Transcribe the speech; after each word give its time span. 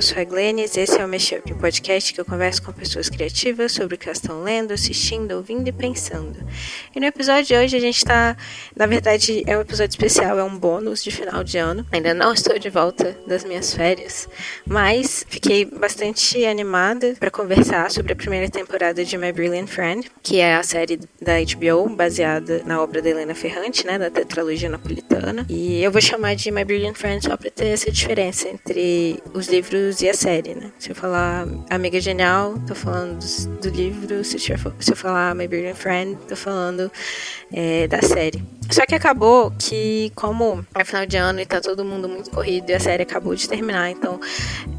eu 0.00 0.02
sou 0.02 0.18
a 0.18 0.24
Glennis 0.24 0.78
esse 0.78 0.98
é 0.98 1.04
o 1.04 1.08
Mashup, 1.08 1.52
o 1.52 1.56
podcast 1.56 2.14
que 2.14 2.18
eu 2.18 2.24
converso 2.24 2.62
com 2.62 2.72
pessoas 2.72 3.10
criativas 3.10 3.72
sobre 3.72 3.96
o 3.96 3.98
que 3.98 4.08
elas 4.08 4.16
estão 4.16 4.42
lendo, 4.42 4.72
assistindo, 4.72 5.32
ouvindo 5.32 5.68
e 5.68 5.72
pensando. 5.72 6.38
E 6.96 6.98
no 6.98 7.04
episódio 7.04 7.44
de 7.44 7.54
hoje 7.54 7.76
a 7.76 7.80
gente 7.80 7.98
está, 7.98 8.34
na 8.74 8.86
verdade, 8.86 9.42
é 9.46 9.58
um 9.58 9.60
episódio 9.60 9.90
especial, 9.90 10.38
é 10.38 10.42
um 10.42 10.56
bônus 10.56 11.04
de 11.04 11.10
final 11.10 11.44
de 11.44 11.58
ano. 11.58 11.86
Ainda 11.92 12.14
não 12.14 12.32
estou 12.32 12.58
de 12.58 12.70
volta 12.70 13.14
das 13.26 13.44
minhas 13.44 13.74
férias, 13.74 14.26
mas 14.66 15.22
fiquei 15.28 15.66
bastante 15.66 16.46
animada 16.46 17.14
para 17.20 17.30
conversar 17.30 17.90
sobre 17.90 18.14
a 18.14 18.16
primeira 18.16 18.48
temporada 18.48 19.04
de 19.04 19.18
My 19.18 19.32
Brilliant 19.32 19.68
Friend, 19.68 20.10
que 20.22 20.40
é 20.40 20.54
a 20.54 20.62
série 20.62 20.98
da 21.20 21.34
HBO 21.40 21.94
baseada 21.94 22.62
na 22.64 22.80
obra 22.82 23.02
da 23.02 23.10
Helena 23.10 23.34
Ferrante, 23.34 23.86
né, 23.86 23.98
da 23.98 24.10
tetralogia 24.10 24.70
napolitana. 24.70 25.44
E 25.46 25.82
eu 25.82 25.92
vou 25.92 26.00
chamar 26.00 26.36
de 26.36 26.50
My 26.50 26.64
Brilliant 26.64 26.96
Friend 26.96 27.22
só 27.22 27.36
para 27.36 27.50
ter 27.50 27.66
essa 27.66 27.90
diferença 27.90 28.48
entre 28.48 29.22
os 29.34 29.46
livros 29.46 29.89
e 29.98 30.08
a 30.08 30.14
série, 30.14 30.54
né? 30.54 30.70
Se 30.78 30.90
eu 30.90 30.94
falar 30.94 31.46
Amiga 31.68 32.00
Genial, 32.00 32.54
tô 32.66 32.74
falando 32.74 33.18
do, 33.18 33.56
do 33.56 33.68
livro. 33.68 34.22
Se 34.22 34.36
eu, 34.36 34.56
se 34.78 34.92
eu 34.92 34.96
falar 34.96 35.34
My 35.34 35.48
Brilliant 35.48 35.76
Friend, 35.76 36.16
tô 36.28 36.36
falando 36.36 36.90
é, 37.52 37.88
da 37.88 38.00
série. 38.00 38.42
Só 38.70 38.86
que 38.86 38.94
acabou 38.94 39.52
que, 39.58 40.12
como 40.14 40.64
é 40.76 40.84
final 40.84 41.04
de 41.04 41.16
ano 41.16 41.40
e 41.40 41.46
tá 41.46 41.60
todo 41.60 41.84
mundo 41.84 42.08
muito 42.08 42.30
corrido 42.30 42.70
e 42.70 42.72
a 42.72 42.78
série 42.78 43.02
acabou 43.02 43.34
de 43.34 43.48
terminar, 43.48 43.90
então 43.90 44.20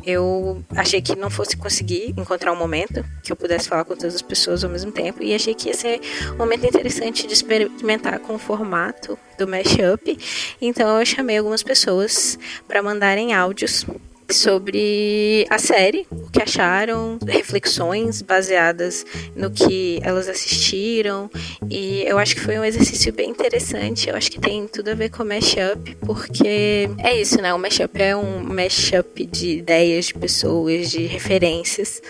eu 0.05 0.63
achei 0.75 1.01
que 1.01 1.13
não 1.13 1.29
fosse 1.29 1.57
conseguir 1.57 2.13
encontrar 2.17 2.53
um 2.53 2.55
momento 2.55 3.03
que 3.21 3.31
eu 3.31 3.35
pudesse 3.35 3.67
falar 3.67 3.83
com 3.83 3.93
todas 3.95 4.15
as 4.15 4.21
pessoas 4.21 4.63
ao 4.63 4.69
mesmo 4.69 4.93
tempo 4.93 5.21
e 5.21 5.35
achei 5.35 5.53
que 5.53 5.67
ia 5.67 5.73
ser 5.73 5.99
um 6.33 6.37
momento 6.37 6.65
interessante 6.65 7.27
de 7.27 7.33
experimentar 7.33 8.19
com 8.19 8.35
o 8.35 8.39
formato 8.39 9.19
do 9.37 9.45
mashup. 9.45 10.17
Então 10.61 10.97
eu 10.97 11.05
chamei 11.05 11.37
algumas 11.37 11.61
pessoas 11.61 12.39
para 12.67 12.81
mandarem 12.81 13.33
áudios 13.33 13.85
sobre 14.31 15.45
a 15.49 15.57
série, 15.57 16.07
que 16.31 16.41
acharam, 16.41 17.19
reflexões 17.27 18.21
baseadas 18.21 19.05
no 19.35 19.51
que 19.51 19.99
elas 20.03 20.27
assistiram. 20.27 21.29
E 21.69 22.03
eu 22.07 22.17
acho 22.17 22.35
que 22.35 22.41
foi 22.41 22.57
um 22.57 22.63
exercício 22.63 23.11
bem 23.11 23.29
interessante. 23.29 24.09
Eu 24.09 24.15
acho 24.15 24.31
que 24.31 24.39
tem 24.39 24.67
tudo 24.67 24.89
a 24.89 24.93
ver 24.93 25.09
com 25.09 25.23
mashup, 25.23 25.95
porque 26.05 26.89
é 26.99 27.19
isso, 27.19 27.41
né? 27.41 27.53
O 27.53 27.59
mashup 27.59 28.01
é 28.01 28.15
um 28.15 28.41
mashup 28.41 29.25
de 29.25 29.57
ideias, 29.57 30.05
de 30.05 30.13
pessoas, 30.13 30.89
de 30.89 31.05
referências. 31.05 32.01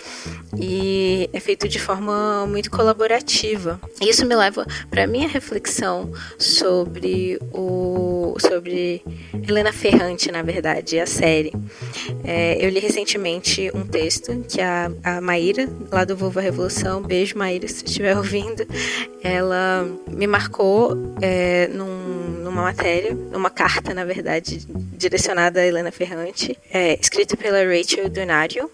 E 0.57 1.29
é 1.33 1.39
feito 1.39 1.67
de 1.67 1.79
forma 1.79 2.45
muito 2.47 2.69
colaborativa. 2.69 3.79
Isso 4.01 4.25
me 4.25 4.35
leva 4.35 4.65
para 4.89 5.07
minha 5.07 5.27
reflexão 5.27 6.11
sobre 6.37 7.39
o 7.53 8.35
sobre 8.39 9.03
Helena 9.33 9.71
Ferrante, 9.71 10.31
na 10.31 10.41
verdade, 10.41 10.99
a 10.99 11.05
série. 11.05 11.53
É, 12.23 12.63
eu 12.63 12.69
li 12.69 12.79
recentemente 12.79 13.71
um 13.73 13.85
texto 13.85 14.10
que 14.47 14.61
a, 14.61 14.91
a 15.03 15.21
Maíra, 15.21 15.67
lá 15.91 16.03
do 16.03 16.15
Vovô 16.15 16.39
Revolução, 16.39 17.01
beijo 17.01 17.37
Maíra, 17.37 17.67
se 17.67 17.85
estiver 17.85 18.15
ouvindo, 18.17 18.65
ela 19.23 19.87
me 20.07 20.27
marcou 20.27 20.95
é, 21.21 21.67
num, 21.67 22.41
numa 22.43 22.63
matéria, 22.63 23.13
numa 23.13 23.49
carta, 23.49 23.93
na 23.93 24.03
verdade, 24.03 24.65
direcionada 24.67 25.61
a 25.61 25.65
Helena 25.65 25.91
Ferrante, 25.91 26.57
é, 26.71 26.97
escrita 26.99 27.37
pela 27.37 27.63
Rachel 27.63 28.09
Donario. 28.09 28.69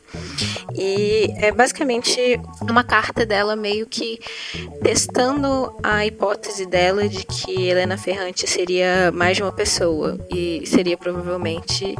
E 0.75 1.33
é 1.37 1.51
basicamente 1.51 2.39
uma 2.61 2.83
carta 2.83 3.25
dela 3.25 3.55
meio 3.55 3.87
que 3.87 4.19
testando 4.83 5.73
a 5.81 6.05
hipótese 6.05 6.65
dela 6.65 7.07
de 7.07 7.25
que 7.25 7.67
Helena 7.67 7.97
Ferrante 7.97 8.47
seria 8.47 9.11
mais 9.13 9.37
de 9.37 9.43
uma 9.43 9.51
pessoa. 9.51 10.19
E 10.29 10.63
seria 10.65 10.97
provavelmente 10.97 11.95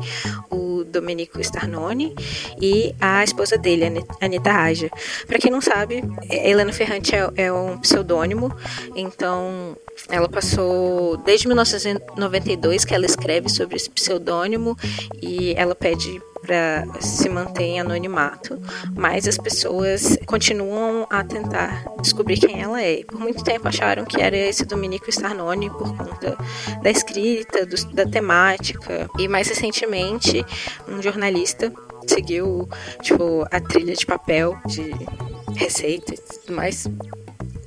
o 0.50 0.84
Domenico 0.84 1.40
Starnone 1.40 2.14
e 2.62 2.94
a 3.00 3.24
esposa 3.28 3.58
dele, 3.58 4.04
Anita 4.22 4.52
Raja. 4.52 4.90
Para 5.28 5.38
quem 5.38 5.52
não 5.52 5.62
sabe, 5.62 6.04
Helena 6.30 6.74
Ferrante 6.74 7.16
é, 7.16 7.30
é 7.36 7.52
um 7.52 7.78
pseudônimo, 7.78 8.52
então 8.96 9.78
ela 10.10 10.30
passou 10.30 11.18
desde 11.18 11.48
1992 11.48 12.86
que 12.86 12.94
ela 12.94 13.06
escreve 13.06 13.50
sobre 13.50 13.76
esse 13.76 13.90
pseudônimo 13.90 14.78
e 15.22 15.54
ela 15.58 15.76
pede 15.76 16.22
para 16.42 16.86
se 17.02 17.28
manter 17.28 17.64
em 17.64 17.80
anonimato, 17.80 18.60
mas 18.96 19.28
as 19.28 19.38
pessoas 19.38 20.18
continuam 20.26 21.06
a 21.10 21.24
tentar 21.24 21.84
descobrir 22.02 22.38
quem 22.38 22.62
ela 22.62 22.82
é. 22.82 23.04
Por 23.04 23.20
muito 23.20 23.44
tempo 23.44 23.68
acharam 23.68 24.06
que 24.06 24.22
era 24.22 24.38
esse 24.38 24.64
Domenico 24.66 25.10
Starnone 25.10 25.70
por 25.70 25.96
conta 25.98 26.38
da 26.82 26.90
escrita, 26.90 27.66
do, 27.66 27.76
da 27.94 28.06
temática, 28.06 29.10
e 29.18 29.28
mais 29.28 29.50
recentemente 29.50 30.46
um 30.88 31.02
jornalista 31.02 31.72
seguiu 32.08 32.68
tipo 33.02 33.46
a 33.52 33.60
trilha 33.60 33.94
de 33.94 34.06
papel 34.06 34.58
de 34.66 34.92
receita 35.56 36.14
e 36.14 36.18
tudo 36.18 36.56
mais 36.56 36.88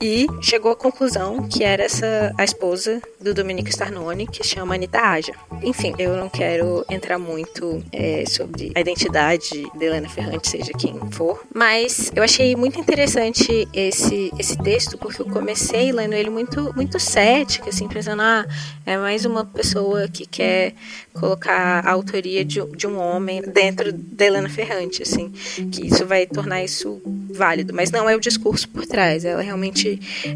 e 0.00 0.27
chegou 0.41 0.72
à 0.72 0.77
conclusão 0.77 1.47
que 1.47 1.62
era 1.62 1.84
essa 1.84 2.33
a 2.38 2.44
esposa 2.44 3.03
do 3.21 3.34
Domenico 3.34 3.69
Starnone, 3.69 4.27
que 4.27 4.43
chama 4.43 4.75
Anita 4.75 4.99
Aja. 4.99 5.33
Enfim, 5.62 5.94
eu 5.99 6.16
não 6.16 6.28
quero 6.28 6.84
entrar 6.88 7.19
muito 7.19 7.84
é, 7.93 8.25
sobre 8.27 8.72
a 8.75 8.81
identidade 8.81 9.50
de 9.50 9.84
Helena 9.84 10.09
Ferrante, 10.09 10.49
seja 10.49 10.72
quem 10.72 10.99
for, 11.10 11.43
mas 11.55 12.10
eu 12.15 12.22
achei 12.22 12.56
muito 12.56 12.81
interessante 12.81 13.69
esse, 13.75 14.33
esse 14.39 14.56
texto, 14.56 14.97
porque 14.97 15.21
eu 15.21 15.27
comecei 15.27 15.93
lendo 15.93 16.15
ele 16.15 16.31
muito, 16.31 16.72
muito 16.75 16.99
cética, 16.99 17.69
assim, 17.69 17.87
pensando, 17.87 18.22
ah, 18.22 18.47
é 18.87 18.97
mais 18.97 19.25
uma 19.27 19.44
pessoa 19.44 20.09
que 20.09 20.27
quer 20.27 20.75
colocar 21.12 21.87
a 21.87 21.91
autoria 21.91 22.44
de, 22.44 22.60
de 22.77 22.87
um 22.87 22.99
homem 22.99 23.43
dentro 23.43 23.93
da 23.93 24.25
Helena 24.25 24.49
Ferrante, 24.49 25.03
assim, 25.03 25.31
que 25.71 25.87
isso 25.87 26.06
vai 26.06 26.27
tornar 26.27 26.62
isso 26.65 27.03
válido, 27.31 27.75
mas 27.75 27.91
não 27.91 28.09
é 28.09 28.16
o 28.16 28.21
discurso 28.21 28.69
por 28.69 28.87
trás, 28.87 29.25
ela 29.25 29.43
realmente 29.43 29.90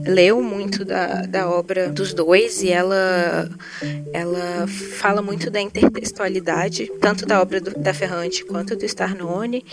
leu 0.06 0.42
muito 0.42 0.84
da, 0.84 1.22
da 1.22 1.48
obra 1.48 1.88
dos 1.88 2.14
dois 2.14 2.62
e 2.62 2.70
ela, 2.70 3.48
ela 4.12 4.66
fala 4.66 5.20
muito 5.20 5.50
da 5.50 5.60
intertextualidade, 5.60 6.90
tanto 7.00 7.26
da 7.26 7.40
obra 7.40 7.60
do, 7.60 7.78
da 7.78 7.92
Ferrante 7.92 8.44
quanto 8.44 8.74
do 8.76 8.84
Starnone, 8.84 9.64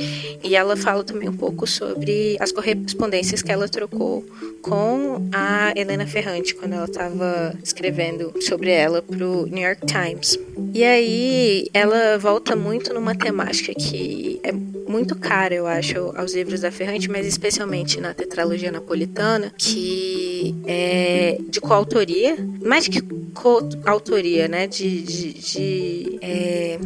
e 0.44 0.56
ela 0.56 0.76
fala 0.76 1.04
também 1.04 1.30
um 1.30 1.36
pouco 1.36 1.66
sobre 1.66 2.38
as 2.40 2.52
correspondências 2.52 3.42
que 3.42 3.52
ela 3.52 3.68
trocou 3.70 4.26
com 4.62 5.30
a 5.34 5.74
Helena 5.76 6.06
Ferrante 6.06 6.54
quando 6.56 6.74
ela 6.74 6.86
estava 6.86 7.54
escrevendo 7.64 8.34
sobre 8.42 8.70
ela 8.70 9.02
para 9.02 9.26
o 9.26 9.46
New 9.48 9.64
York 9.64 9.86
Times. 9.86 10.38
E 10.74 10.84
aí 10.84 11.68
ela 11.74 12.18
volta 12.18 12.56
muito 12.56 12.94
numa 12.94 13.16
temática 13.16 13.74
que 13.74 14.40
é 14.44 14.52
muito 14.92 15.16
cara, 15.16 15.56
eu 15.56 15.66
acho, 15.66 16.12
aos 16.16 16.34
livros 16.34 16.60
da 16.60 16.72
Ferrante, 16.72 17.10
mas 17.10 17.26
especialmente 17.26 18.02
na 18.02 18.14
tetralogia 18.14 18.72
napolitana, 18.72 19.52
que 19.58 20.54
é 20.68 21.38
de 21.50 21.62
coautoria, 21.62 22.36
mais 22.62 22.88
que 22.88 23.02
coautoria, 23.34 24.50
né? 24.50 24.68
De, 24.68 25.02
de, 25.02 25.34
de, 25.34 26.20
é, 26.22 26.78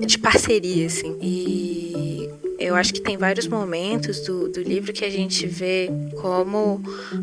de 0.00 0.18
parceria, 0.18 0.86
assim. 0.86 1.16
E 1.20 1.85
eu 2.58 2.74
acho 2.74 2.92
que 2.92 3.00
tem 3.00 3.16
vários 3.16 3.46
momentos 3.46 4.20
do, 4.20 4.48
do 4.48 4.60
livro 4.60 4.92
que 4.92 5.04
a 5.04 5.10
gente 5.10 5.46
vê 5.46 5.90
como 6.20 6.80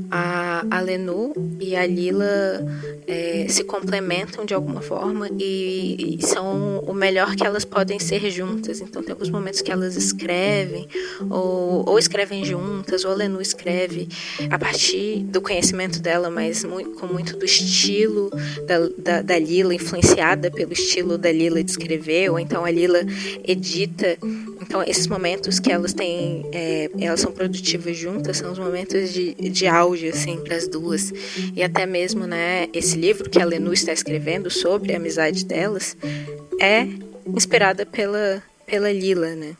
a, 0.09 0.65
a 0.69 0.79
Lenu 0.79 1.33
e 1.59 1.75
a 1.75 1.85
Lila 1.85 2.63
é, 3.07 3.45
se 3.49 3.63
complementam 3.63 4.45
de 4.45 4.53
alguma 4.53 4.81
forma 4.81 5.27
e, 5.39 6.17
e, 6.19 6.25
são 6.25 6.79
o 6.79 6.93
melhor 6.93 7.35
que 7.35 7.45
elas 7.45 7.65
podem 7.65 7.99
ser 7.99 8.29
juntas. 8.29 8.81
Então 8.81 9.01
tem 9.01 9.11
alguns 9.11 9.29
momentos 9.29 9.61
que 9.61 9.71
elas 9.71 9.95
escrevem, 9.95 10.87
ou, 11.29 11.89
ou 11.89 11.99
escrevem 11.99 12.45
juntas, 12.45 13.03
ou 13.03 13.11
a 13.11 13.15
Lenu 13.15 13.41
escreve 13.41 14.07
a 14.49 14.57
partir 14.57 15.23
do 15.23 15.41
conhecimento 15.41 15.99
dela, 15.99 16.29
mas 16.29 16.63
muito, 16.63 16.91
com 16.91 17.07
muito 17.07 17.37
do 17.37 17.45
estilo 17.45 18.29
da, 18.67 18.89
da, 18.97 19.21
da 19.21 19.39
Lila, 19.39 19.73
influenciada 19.73 20.51
pelo 20.51 20.73
estilo 20.73 21.17
da 21.17 21.31
Lila 21.31 21.63
de 21.63 21.71
escrever, 21.71 22.29
ou 22.29 22.39
então 22.39 22.65
a 22.65 22.71
Lila 22.71 22.99
edita. 23.43 24.17
Então 24.63 24.81
esses 24.81 25.07
momentos 25.07 25.59
que 25.59 25.71
elas 25.71 25.93
têm, 25.93 26.45
é, 26.53 26.89
elas 26.99 27.19
são 27.19 27.31
produtivas 27.31 27.97
juntas, 27.97 28.37
são 28.37 28.51
os 28.51 28.57
momentos 28.57 29.11
de, 29.11 29.33
de 29.33 29.67
auge, 29.67 30.07
assim, 30.07 30.37
para 30.37 30.55
as 30.55 30.67
duas. 30.67 31.13
E 31.53 31.61
até 31.61 31.85
mesmo, 31.85 32.25
né, 32.25 32.67
esse 32.73 32.97
livro 32.97 33.29
que 33.29 33.41
a 33.41 33.45
Lenu 33.45 33.73
está 33.73 33.91
escrevendo 33.91 34.49
sobre 34.49 34.93
a 34.93 34.97
amizade 34.97 35.45
delas 35.45 35.97
é 36.59 36.87
inspirada 37.27 37.85
pela, 37.85 38.41
pela 38.65 38.91
Lila, 38.91 39.35
né? 39.35 39.55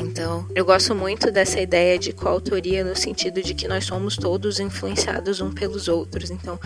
Então, 0.00 0.46
eu 0.54 0.64
gosto 0.64 0.94
muito 0.94 1.30
dessa 1.30 1.60
ideia 1.60 1.98
de 1.98 2.12
coautoria 2.12 2.84
no 2.84 2.94
sentido 2.94 3.42
de 3.42 3.54
que 3.54 3.66
nós 3.66 3.84
somos 3.84 4.16
todos 4.16 4.60
influenciados 4.60 5.40
um 5.40 5.50
pelos 5.50 5.88
outros. 5.88 6.30
Então, 6.30 6.58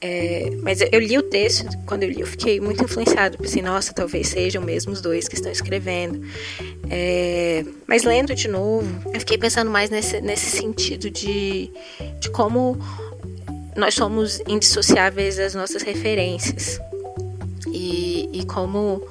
é, 0.00 0.50
mas 0.62 0.80
eu 0.80 0.98
li 0.98 1.18
o 1.18 1.22
texto, 1.22 1.66
quando 1.84 2.04
eu 2.04 2.08
li, 2.08 2.20
eu 2.20 2.26
fiquei 2.26 2.58
muito 2.58 2.82
influenciado. 2.82 3.36
Pensei, 3.36 3.60
nossa, 3.60 3.92
talvez 3.92 4.28
sejam 4.28 4.62
mesmo 4.62 4.92
os 4.92 5.00
dois 5.02 5.28
que 5.28 5.34
estão 5.34 5.52
escrevendo. 5.52 6.26
É, 6.88 7.64
mas 7.86 8.04
lendo 8.04 8.34
de 8.34 8.48
novo, 8.48 8.88
eu 9.12 9.20
fiquei 9.20 9.36
pensando 9.36 9.70
mais 9.70 9.90
nesse, 9.90 10.20
nesse 10.20 10.56
sentido 10.56 11.10
de, 11.10 11.70
de 12.18 12.30
como 12.30 12.78
nós 13.76 13.94
somos 13.94 14.40
indissociáveis 14.48 15.36
das 15.36 15.54
nossas 15.54 15.82
referências. 15.82 16.80
E, 17.72 18.28
e 18.32 18.44
como 18.46 19.06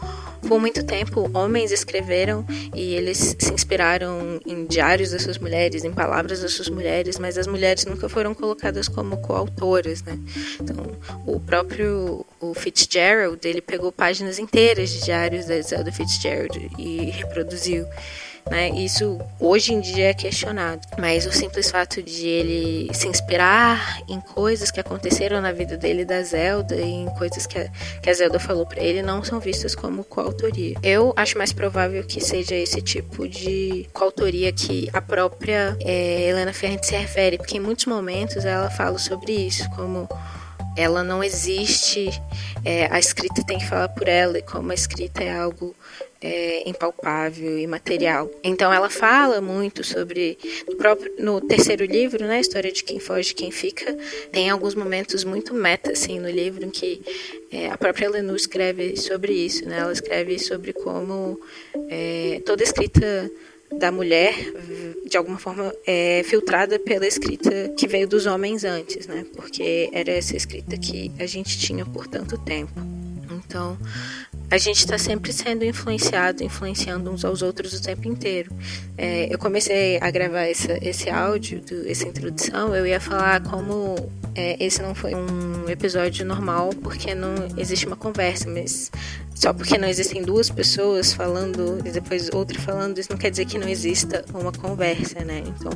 por 0.50 0.60
muito 0.60 0.84
tempo, 0.84 1.30
homens 1.31 1.72
escreveram 1.72 2.44
e 2.74 2.96
eles 2.96 3.36
se 3.38 3.54
inspiraram 3.54 4.42
em 4.48 4.66
diários 4.66 5.12
das 5.12 5.22
suas 5.22 5.38
mulheres, 5.38 5.84
em 5.84 5.92
palavras 5.92 6.42
das 6.42 6.54
suas 6.54 6.68
mulheres, 6.68 7.19
mas 7.19 7.38
as 7.38 7.46
mulheres 7.46 7.86
nunca 7.86 8.10
foram 8.10 8.34
colocadas 8.34 8.88
como 8.88 9.18
coautoras, 9.18 10.01
né? 10.01 10.18
Então, 10.60 10.75
o 11.28 11.40
próprio 11.40 12.25
o 12.40 12.56
Fitzgerald, 12.56 13.48
ele 13.48 13.62
pegou 13.62 13.92
páginas 13.92 14.40
inteiras 14.40 14.90
de 14.90 15.04
diários 15.04 15.46
da 15.46 15.62
Zelda 15.62 15.92
Fitzgerald 15.92 16.72
e 16.80 17.12
reproduziu. 17.12 17.86
Né? 18.50 18.69
Isso 18.69 19.19
hoje 19.39 19.74
em 19.74 19.80
dia 19.80 20.09
é 20.09 20.13
questionado, 20.13 20.81
mas 20.97 21.25
o 21.25 21.31
simples 21.31 21.69
fato 21.69 22.01
de 22.01 22.27
ele 22.27 22.94
se 22.94 23.07
inspirar 23.07 24.01
em 24.07 24.19
coisas 24.19 24.71
que 24.71 24.80
aconteceram 24.80 25.39
na 25.39 25.51
vida 25.51 25.77
dele 25.77 26.03
da 26.03 26.21
Zelda 26.24 26.75
e 26.75 26.81
em 26.81 27.06
coisas 27.18 27.45
que 27.45 27.59
a, 27.59 27.69
que 28.01 28.09
a 28.09 28.13
Zelda 28.13 28.39
falou 28.39 28.65
para 28.65 28.81
ele 28.81 29.01
não 29.01 29.24
são 29.24 29.39
vistas 29.39 29.75
como 29.75 30.03
coautoria. 30.03 30.75
Eu 30.81 31.13
acho 31.15 31.38
mais 31.38 31.53
provável 31.53 32.03
que 32.03 32.19
seja 32.19 32.56
esse 32.56 32.81
tipo 32.81 33.27
de 33.27 33.88
coautoria 33.94 34.51
que 34.51 34.89
a 34.94 35.01
própria 35.01 35.77
é, 35.81 36.30
Helena 36.30 36.53
Ferrante 36.53 36.88
se 36.88 36.95
refere, 36.95 37.38
porque 37.38 37.57
em 37.57 37.62
muitos 37.62 37.86
momentos 37.86 38.45
ela 38.45 38.69
fala 38.69 38.97
sobre 38.97 39.31
isso, 39.33 39.69
como 39.71 40.07
ela 40.75 41.03
não 41.03 41.24
existe, 41.24 42.09
é, 42.63 42.88
a 42.91 43.00
escrita 43.00 43.44
tem 43.44 43.57
que 43.57 43.68
falar 43.68 43.89
por 43.89 44.07
ela, 44.07 44.38
e 44.38 44.41
como 44.41 44.71
a 44.71 44.74
escrita 44.74 45.24
é 45.24 45.38
algo 45.38 45.75
é, 46.21 46.68
impalpável 46.69 47.57
e 47.57 47.66
material. 47.66 48.30
Então 48.44 48.71
ela 48.74 48.89
fala 48.89 49.39
muito 49.42 49.83
sobre 49.83 50.38
no, 50.68 50.75
próprio, 50.75 51.13
no 51.18 51.42
terceiro 51.42 51.86
livro, 51.86 52.25
né, 52.25 52.39
História 52.39 52.71
de 52.71 52.83
quem 52.83 53.00
foge, 53.00 53.33
quem 53.33 53.51
fica, 53.51 53.95
tem 54.31 54.50
alguns 54.50 54.75
momentos 54.75 55.24
muito 55.24 55.54
meta 55.54 55.92
assim 55.92 56.19
no 56.19 56.30
livro 56.30 56.66
em 56.66 56.69
que 56.69 57.01
é, 57.51 57.69
a 57.69 57.77
própria 57.77 58.10
Lenu 58.10 58.36
escreve 58.36 58.95
sobre 58.98 59.33
isso, 59.33 59.68
né? 59.68 59.80
Ela 59.80 59.92
escreve 59.92 60.38
sobre 60.38 60.71
como 60.71 61.39
é, 61.89 62.42
toda 62.45 62.63
escrita 62.63 63.31
da 63.72 63.92
mulher, 63.92 64.33
de 65.06 65.15
alguma 65.18 65.38
forma, 65.38 65.74
é 65.86 66.24
filtrada 66.24 66.80
pela 66.80 67.06
escrita 67.06 67.69
que 67.77 67.88
veio 67.88 68.07
dos 68.07 68.25
homens 68.25 68.63
antes, 68.63 69.06
né? 69.07 69.25
Porque 69.36 69.89
era 69.94 70.12
essa 70.12 70.36
escrita 70.36 70.77
que 70.77 71.12
a 71.19 71.25
gente 71.25 71.57
tinha 71.60 71.86
por 71.86 72.07
tanto 72.07 72.38
tempo. 72.38 72.74
Então, 73.31 73.77
a 74.51 74.57
gente 74.57 74.80
está 74.80 74.98
sempre 74.98 75.31
sendo 75.31 75.63
influenciado, 75.63 76.44
influenciando 76.44 77.12
uns 77.12 77.24
aos 77.24 77.42
outros 77.42 77.74
o 77.74 77.81
tempo 77.81 78.07
inteiro. 78.07 78.51
É, 78.98 79.31
eu 79.34 79.38
comecei 79.38 79.98
a 80.01 80.10
gravar 80.10 80.44
essa, 80.44 80.78
esse 80.81 81.10
áudio, 81.10 81.62
do, 81.62 81.90
essa 81.90 82.07
introdução, 82.07 82.75
eu 82.75 82.86
ia 82.86 83.00
falar 83.00 83.42
como 83.44 83.96
é, 84.34 84.63
esse 84.63 84.81
não 84.81 84.96
foi 84.96 85.13
um 85.13 85.69
episódio 85.69 86.25
normal, 86.25 86.72
porque 86.81 87.13
não 87.13 87.34
existe 87.57 87.86
uma 87.86 87.96
conversa, 87.96 88.50
mas 88.50 88.92
só 89.39 89.53
porque 89.53 89.77
não 89.77 89.88
existem 89.88 90.21
duas 90.21 90.50
pessoas 90.50 91.13
falando 91.13 91.80
e 91.86 91.91
depois 91.91 92.30
outra 92.33 92.59
falando, 92.59 92.97
isso 93.00 93.09
não 93.09 93.18
quer 93.18 93.30
dizer 93.30 93.45
que 93.45 93.57
não 93.57 93.69
exista 93.69 94.25
uma 94.33 94.51
conversa, 94.51 95.24
né? 95.24 95.41
Então, 95.45 95.71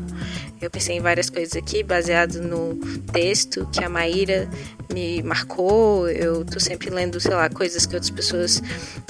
eu 0.61 0.69
pensei 0.69 0.97
em 0.97 0.99
várias 0.99 1.29
coisas 1.29 1.55
aqui, 1.55 1.81
baseado 1.81 2.41
no 2.41 2.75
texto 3.13 3.65
que 3.71 3.81
a 3.81 3.87
Maíra 3.87 4.49
me 4.93 5.23
marcou. 5.23 6.09
Eu 6.09 6.43
tô 6.43 6.59
sempre 6.59 6.89
lendo, 6.89 7.21
sei 7.21 7.33
lá, 7.33 7.49
coisas 7.49 7.85
que 7.85 7.95
outras 7.95 8.09
pessoas 8.09 8.61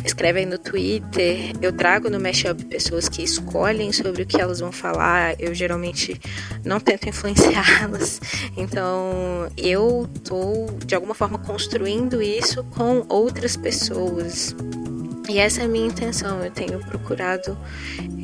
escrevem 0.06 0.46
no 0.46 0.60
Twitter. 0.60 1.54
Eu 1.60 1.74
trago 1.74 2.08
no 2.08 2.20
Mashup 2.20 2.64
pessoas 2.66 3.10
que 3.10 3.24
escolhem 3.24 3.92
sobre 3.92 4.22
o 4.22 4.26
que 4.26 4.40
elas 4.40 4.60
vão 4.60 4.72
falar. 4.72 5.36
Eu 5.40 5.56
geralmente 5.56 6.22
não 6.64 6.80
tento 6.80 7.10
influenciá-las. 7.10 8.22
Então, 8.56 9.52
eu 9.58 10.08
tô 10.24 10.68
de 10.86 10.94
alguma 10.94 11.16
forma 11.16 11.40
construindo 11.40 12.22
isso 12.22 12.64
com 12.66 13.04
outras 13.10 13.58
pessoas 13.58 14.43
e 15.30 15.40
essa 15.40 15.62
é 15.62 15.66
a 15.66 15.68
minha 15.68 15.88
intenção. 15.88 16.44
Eu 16.44 16.52
tenho 16.52 16.80
procurado 16.80 17.58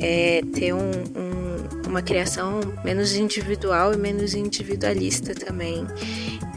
é, 0.00 0.42
ter 0.54 0.72
um, 0.72 0.90
um, 1.16 1.49
uma 1.86 2.02
criação 2.02 2.60
menos 2.84 3.14
individual 3.14 3.92
e 3.92 3.96
menos 3.96 4.34
individualista 4.34 5.34
também. 5.34 5.86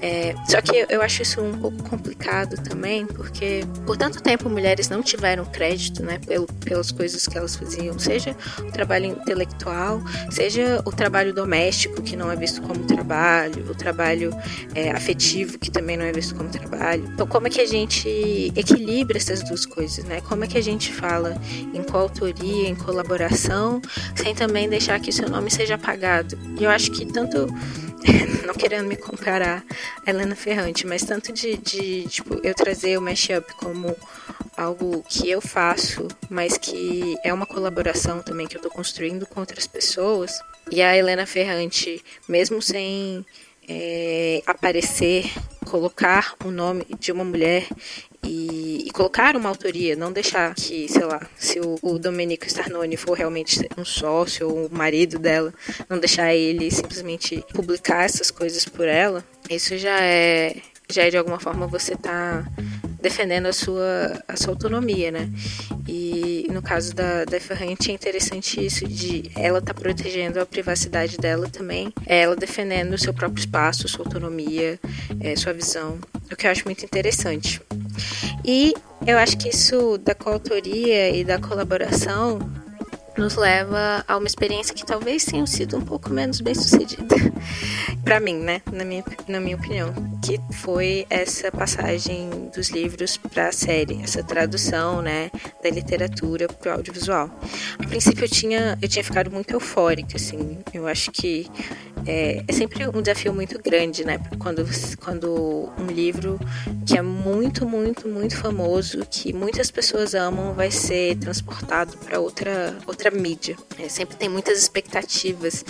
É, 0.03 0.35
só 0.49 0.59
que 0.59 0.85
eu 0.89 1.01
acho 1.01 1.21
isso 1.21 1.39
um 1.39 1.57
pouco 1.57 1.81
complicado 1.89 2.61
também, 2.61 3.05
porque 3.05 3.63
por 3.85 3.95
tanto 3.95 4.21
tempo 4.21 4.49
mulheres 4.49 4.89
não 4.89 5.01
tiveram 5.01 5.45
crédito 5.45 6.03
né, 6.03 6.19
pelo, 6.27 6.45
pelas 6.45 6.91
coisas 6.91 7.25
que 7.25 7.37
elas 7.37 7.55
faziam, 7.55 7.97
seja 7.97 8.35
o 8.59 8.69
trabalho 8.69 9.05
intelectual, 9.05 10.03
seja 10.29 10.81
o 10.83 10.91
trabalho 10.91 11.33
doméstico, 11.33 12.01
que 12.01 12.17
não 12.17 12.29
é 12.29 12.35
visto 12.35 12.61
como 12.61 12.85
trabalho, 12.85 13.65
o 13.71 13.73
trabalho 13.73 14.35
é, 14.75 14.91
afetivo, 14.91 15.57
que 15.57 15.71
também 15.71 15.95
não 15.95 16.03
é 16.03 16.11
visto 16.11 16.35
como 16.35 16.49
trabalho. 16.49 17.05
Então, 17.13 17.25
como 17.25 17.47
é 17.47 17.49
que 17.49 17.61
a 17.61 17.65
gente 17.65 18.51
equilibra 18.57 19.15
essas 19.15 19.41
duas 19.41 19.65
coisas? 19.65 20.03
Né? 20.03 20.19
Como 20.27 20.43
é 20.43 20.47
que 20.47 20.57
a 20.57 20.63
gente 20.63 20.91
fala 20.91 21.33
em 21.73 21.81
coautoria, 21.81 22.67
em 22.67 22.75
colaboração, 22.75 23.81
sem 24.17 24.35
também 24.35 24.67
deixar 24.67 24.92
que 24.99 25.11
seu 25.11 25.29
nome 25.29 25.49
seja 25.49 25.75
apagado? 25.75 26.37
E 26.59 26.63
eu 26.63 26.69
acho 26.69 26.91
que 26.91 27.05
tanto 27.05 27.47
não 28.45 28.53
querendo 28.53 28.87
me 28.87 28.95
comparar 28.95 29.63
a 30.05 30.09
Helena 30.09 30.35
Ferrante, 30.35 30.85
mas 30.85 31.03
tanto 31.03 31.31
de, 31.31 31.57
de 31.57 32.07
tipo, 32.07 32.39
eu 32.43 32.53
trazer 32.53 32.97
o 32.97 33.01
mashup 33.01 33.53
como 33.55 33.95
algo 34.55 35.03
que 35.07 35.29
eu 35.29 35.41
faço, 35.41 36.07
mas 36.29 36.57
que 36.57 37.15
é 37.23 37.33
uma 37.33 37.45
colaboração 37.45 38.21
também 38.21 38.47
que 38.47 38.55
eu 38.55 38.59
estou 38.59 38.71
construindo 38.71 39.25
com 39.25 39.39
outras 39.39 39.67
pessoas. 39.67 40.39
E 40.71 40.81
a 40.81 40.95
Helena 40.95 41.25
Ferrante, 41.25 42.03
mesmo 42.27 42.61
sem 42.61 43.25
é, 43.67 44.41
aparecer, 44.45 45.31
colocar 45.65 46.35
o 46.43 46.51
nome 46.51 46.85
de 46.99 47.11
uma 47.11 47.23
mulher 47.23 47.67
e, 48.23 48.83
e, 48.87 48.91
colocar 48.91 49.35
uma 49.35 49.49
autoria, 49.49 49.95
não 49.95 50.11
deixar 50.11 50.53
que, 50.55 50.87
sei 50.87 51.03
lá, 51.05 51.21
se 51.37 51.59
o, 51.59 51.75
o 51.81 51.99
Domenico 51.99 52.47
Starnoni 52.47 52.97
for 52.97 53.17
realmente 53.17 53.67
um 53.77 53.85
sócio 53.85 54.49
ou 54.49 54.67
o 54.67 54.73
marido 54.73 55.19
dela, 55.19 55.53
não 55.89 55.99
deixar 55.99 56.33
ele 56.33 56.69
simplesmente 56.71 57.43
publicar 57.53 58.03
essas 58.03 58.31
coisas 58.31 58.65
por 58.65 58.87
ela, 58.87 59.23
isso 59.49 59.77
já 59.77 60.01
é, 60.01 60.55
já 60.89 61.03
é 61.03 61.09
de 61.09 61.17
alguma 61.17 61.39
forma 61.39 61.67
você 61.67 61.95
tá 61.95 62.45
defendendo 63.03 63.47
a 63.47 63.53
sua, 63.53 64.23
a 64.27 64.37
sua 64.37 64.53
autonomia, 64.53 65.11
né? 65.11 65.29
E 65.85 66.47
no 66.49 66.61
caso 66.61 66.95
da, 66.95 67.25
da 67.25 67.37
Ferrante 67.39 67.91
é 67.91 67.93
interessante 67.93 68.65
isso 68.65 68.87
de 68.87 69.29
ela 69.35 69.61
tá 69.61 69.73
protegendo 69.73 70.39
a 70.39 70.45
privacidade 70.45 71.17
dela 71.17 71.49
também, 71.49 71.93
é 72.05 72.21
ela 72.21 72.35
defendendo 72.35 72.93
o 72.93 72.97
seu 72.97 73.13
próprio 73.13 73.41
espaço, 73.41 73.87
sua 73.89 74.05
autonomia, 74.05 74.79
é, 75.19 75.35
sua 75.35 75.51
visão, 75.51 75.99
o 76.31 76.35
que 76.35 76.47
eu 76.47 76.51
acho 76.51 76.63
muito 76.63 76.85
interessante. 76.85 77.61
E 78.43 78.73
eu 79.05 79.17
acho 79.17 79.37
que 79.37 79.49
isso 79.49 79.97
da 79.97 80.15
coautoria 80.15 81.09
e 81.09 81.23
da 81.23 81.39
colaboração 81.39 82.39
nos 83.17 83.35
leva 83.35 84.03
a 84.07 84.17
uma 84.17 84.27
experiência 84.27 84.73
que 84.73 84.85
talvez 84.85 85.23
tenha 85.25 85.45
sido 85.45 85.77
um 85.77 85.81
pouco 85.81 86.09
menos 86.09 86.41
bem 86.41 86.55
sucedida. 86.55 87.15
Para 88.03 88.19
mim, 88.19 88.37
né, 88.39 88.61
na 88.71 88.83
minha, 88.83 89.03
na 89.27 89.39
minha 89.39 89.55
opinião, 89.55 89.93
que 90.23 90.39
foi 90.55 91.05
essa 91.09 91.51
passagem 91.51 92.49
dos 92.53 92.69
livros 92.69 93.17
para 93.17 93.49
a 93.49 93.51
série, 93.51 94.01
essa 94.01 94.23
tradução, 94.23 95.01
né, 95.01 95.29
da 95.63 95.69
literatura 95.69 96.47
para 96.47 96.71
o 96.71 96.75
audiovisual. 96.75 97.29
A 97.79 97.87
princípio 97.87 98.25
eu 98.25 98.29
tinha 98.29 98.77
eu 98.81 98.89
tinha 98.89 99.03
ficado 99.03 99.31
muito 99.31 99.51
eufórica, 99.51 100.17
assim, 100.17 100.59
eu 100.73 100.87
acho 100.87 101.11
que 101.11 101.47
é, 102.05 102.43
é 102.47 102.53
sempre 102.53 102.87
um 102.87 103.01
desafio 103.01 103.33
muito 103.33 103.61
grande, 103.61 104.03
né, 104.03 104.19
quando 104.39 104.65
quando 104.99 105.71
um 105.77 105.87
livro 105.87 106.39
que 106.85 106.97
é 106.97 107.01
muito 107.01 107.67
muito 107.67 108.07
muito 108.07 108.37
famoso, 108.37 109.05
que 109.09 109.33
muitas 109.33 109.71
pessoas 109.71 110.13
amam, 110.13 110.53
vai 110.53 110.71
ser 110.71 111.17
transportado 111.17 111.97
para 111.97 112.19
outra 112.19 112.75
outra 112.85 113.11
mídia. 113.11 113.55
É, 113.79 113.89
sempre 113.89 114.15
tem 114.15 114.29
muitas 114.29 114.57
expectativas 114.57 115.63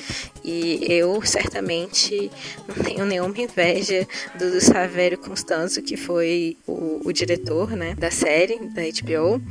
e 0.43 0.85
eu 0.89 1.21
certamente 1.23 2.31
não 2.67 2.75
tenho 2.83 3.05
nenhuma 3.05 3.33
inveja 3.39 4.07
do 4.37 4.59
Savério 4.61 5.17
Constanzo, 5.17 5.81
que 5.81 5.97
foi 5.97 6.57
o, 6.67 7.01
o 7.05 7.13
diretor 7.13 7.71
né, 7.71 7.95
da 7.95 8.11
série 8.11 8.59
da 8.69 8.81
HBO. 8.81 9.41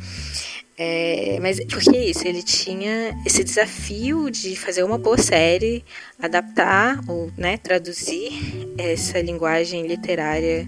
É, 0.76 1.38
mas 1.40 1.62
porque 1.66 1.96
é 1.96 2.04
isso, 2.06 2.26
ele 2.26 2.42
tinha 2.42 3.14
esse 3.26 3.44
desafio 3.44 4.30
de 4.30 4.56
fazer 4.56 4.82
uma 4.82 4.96
boa 4.96 5.18
série, 5.18 5.84
adaptar 6.20 6.98
ou 7.06 7.30
né, 7.36 7.58
traduzir 7.58 8.32
essa 8.78 9.20
linguagem 9.20 9.86
literária 9.86 10.66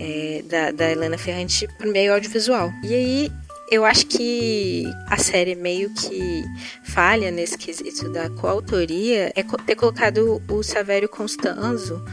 é, 0.00 0.42
da, 0.44 0.70
da 0.72 0.90
Helena 0.90 1.16
Ferrante 1.16 1.68
para 1.78 1.88
o 1.88 1.92
meio 1.92 2.12
audiovisual. 2.12 2.72
E 2.82 2.92
aí 2.92 3.32
eu 3.70 3.84
acho 3.84 4.06
que 4.06 4.84
a 5.08 5.18
série 5.18 5.54
meio 5.54 5.92
que 5.94 6.42
falha 6.84 7.30
nesse 7.30 7.56
quesito 7.56 8.10
da 8.10 8.28
coautoria 8.30 9.32
é 9.36 9.42
ter 9.64 9.76
colocado 9.76 10.42
o 10.48 10.62
Savério 10.62 11.08
Constanzo 11.08 12.04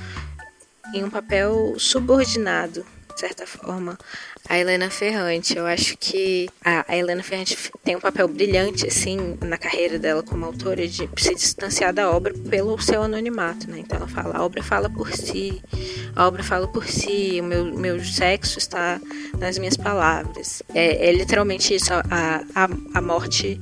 em 0.94 1.04
um 1.04 1.10
papel 1.10 1.74
subordinado 1.78 2.86
de 3.16 3.22
certa 3.22 3.48
forma, 3.48 3.98
a 4.48 4.60
Helena 4.60 4.90
Ferrante. 4.90 5.58
Eu 5.58 5.66
acho 5.66 5.98
que 5.98 6.50
a, 6.64 6.96
Helena 6.96 7.24
Ferrante 7.24 7.58
tem 7.84 7.96
um 7.96 8.00
papel 8.00 8.28
brilhante, 8.28 8.86
assim, 8.86 9.38
na 9.42 9.58
carreira 9.58 9.98
dela 9.98 10.22
como 10.22 10.46
autora, 10.46 10.86
de 10.86 11.10
se 11.18 11.34
distanciar 11.34 11.94
da 11.94 12.12
obra 12.12 12.34
pelo 12.50 12.78
seu 12.80 13.02
anonimato, 13.02 13.70
né? 13.72 13.80
Então 13.80 13.98
ela 13.98 14.08
fala, 14.08 14.38
a 14.38 14.44
obra 14.44 14.62
fala 14.62 14.90
por 14.90 15.12
si, 15.14 15.64
a 16.14 16.28
obra 16.28 16.44
fala 16.44 16.68
por 16.68 16.86
si, 16.86 17.40
o 17.40 17.44
meu, 17.44 17.66
meu 17.66 18.04
sexo 18.04 18.60
está 18.60 19.00
nas 19.40 19.58
minhas 19.58 19.78
palavras. 19.78 20.62
É, 20.74 21.08
é 21.08 21.12
literalmente 21.14 21.74
isso, 21.74 21.94
a, 21.94 22.44
a, 22.54 22.70
a 22.94 23.02
morte 23.02 23.58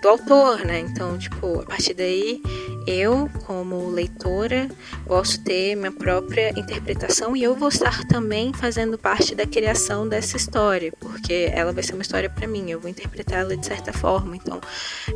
do 0.00 0.08
autor, 0.08 0.64
né? 0.64 0.80
Então, 0.80 1.18
tipo, 1.18 1.60
a 1.60 1.64
partir 1.64 1.92
daí 1.92 2.40
eu, 2.86 3.30
como 3.46 3.88
leitora, 3.88 4.68
posso 5.06 5.42
ter 5.42 5.74
minha 5.74 5.92
própria 5.92 6.50
interpretação 6.58 7.36
e 7.36 7.42
eu 7.42 7.54
vou 7.54 7.68
estar 7.68 8.04
também 8.06 8.52
fazendo 8.52 8.98
parte 8.98 9.34
da 9.34 9.46
criação 9.46 10.08
dessa 10.08 10.36
história, 10.36 10.92
porque 11.00 11.50
ela 11.52 11.72
vai 11.72 11.82
ser 11.82 11.94
uma 11.94 12.02
história 12.02 12.28
para 12.28 12.46
mim, 12.46 12.70
eu 12.70 12.80
vou 12.80 12.90
interpretá-la 12.90 13.54
de 13.54 13.64
certa 13.64 13.92
forma. 13.92 14.36
Então, 14.36 14.60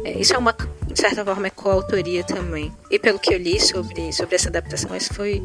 é, 0.04 0.18
isso 0.18 0.34
é 0.34 0.38
uma, 0.38 0.54
de 0.86 0.98
certa 0.98 1.24
forma, 1.24 1.46
é 1.46 1.50
coautoria 1.50 2.24
também. 2.24 2.72
E 2.90 2.98
pelo 2.98 3.18
que 3.18 3.34
eu 3.34 3.38
li 3.38 3.60
sobre, 3.60 4.12
sobre 4.12 4.34
essa 4.36 4.48
adaptação, 4.48 4.96
isso 4.96 5.12
foi, 5.12 5.42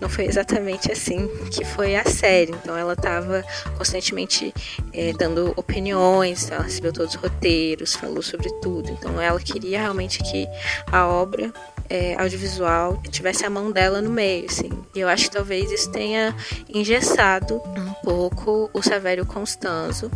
não 0.00 0.08
foi 0.08 0.26
exatamente 0.26 0.92
assim 0.92 1.28
que 1.50 1.64
foi 1.64 1.96
a 1.96 2.04
série. 2.04 2.52
Então, 2.52 2.76
ela 2.76 2.92
estava 2.92 3.44
constantemente 3.76 4.52
é, 4.92 5.12
dando 5.12 5.52
opiniões, 5.56 6.50
ela 6.50 6.62
recebeu 6.62 6.92
todos 6.92 7.14
os 7.14 7.20
roteiros, 7.20 7.94
falou 7.94 8.22
sobre 8.22 8.50
tudo. 8.60 8.90
Então, 8.90 9.20
ela 9.20 9.40
queria 9.40 9.80
realmente 9.80 10.22
que 10.22 10.46
a 10.90 11.06
obra 11.06 11.52
é, 11.88 12.14
audiovisual 12.14 13.02
tivesse 13.10 13.44
a 13.44 13.50
mão 13.50 13.70
dela 13.70 14.00
no 14.00 14.10
meio, 14.10 14.46
assim. 14.46 14.70
E 14.94 15.00
eu 15.00 15.08
acho 15.08 15.24
que 15.24 15.30
talvez 15.36 15.70
isso 15.70 15.90
tenha 15.90 16.34
engessado 16.68 17.56
um 17.76 17.92
pouco 18.02 18.70
o 18.72 18.82
Savério 18.82 19.26
Constanzo. 19.26 20.10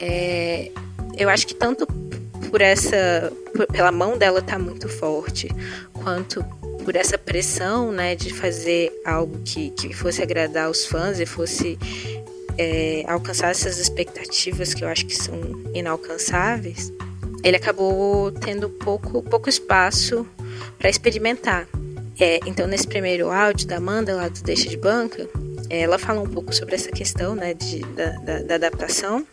É, 0.00 0.72
eu 1.16 1.28
acho 1.28 1.46
que 1.46 1.54
tanto 1.54 1.86
por 2.50 2.60
essa, 2.60 3.32
por, 3.54 3.66
pela 3.68 3.92
mão 3.92 4.18
dela 4.18 4.42
tá 4.42 4.58
muito 4.58 4.88
forte, 4.88 5.48
quanto 5.92 6.44
por 6.84 6.96
essa 6.96 7.16
pressão, 7.18 7.92
né, 7.92 8.16
de 8.16 8.32
fazer 8.32 8.90
algo 9.04 9.38
que, 9.44 9.70
que 9.70 9.92
fosse 9.94 10.22
agradar 10.22 10.70
os 10.70 10.86
fãs 10.86 11.20
e 11.20 11.26
fosse 11.26 11.78
é, 12.56 13.04
alcançar 13.06 13.50
essas 13.50 13.78
expectativas 13.78 14.74
que 14.74 14.82
eu 14.82 14.88
acho 14.88 15.06
que 15.06 15.14
são 15.14 15.38
inalcançáveis, 15.74 16.92
ele 17.44 17.56
acabou 17.56 18.32
tendo 18.32 18.68
pouco, 18.68 19.22
pouco 19.22 19.48
espaço 19.48 20.26
para 20.78 20.88
experimentar. 20.88 21.66
É, 22.20 22.40
então, 22.46 22.66
nesse 22.66 22.86
primeiro 22.86 23.30
áudio 23.30 23.66
da 23.66 23.76
Amanda, 23.76 24.14
lá 24.14 24.28
do 24.28 24.42
Deixa 24.42 24.68
de 24.68 24.76
Banca, 24.76 25.28
ela 25.70 25.98
fala 25.98 26.20
um 26.20 26.26
pouco 26.26 26.52
sobre 26.54 26.74
essa 26.74 26.90
questão 26.90 27.34
né, 27.34 27.54
de, 27.54 27.80
da, 27.80 28.10
da, 28.18 28.42
da 28.42 28.54
adaptação. 28.56 29.26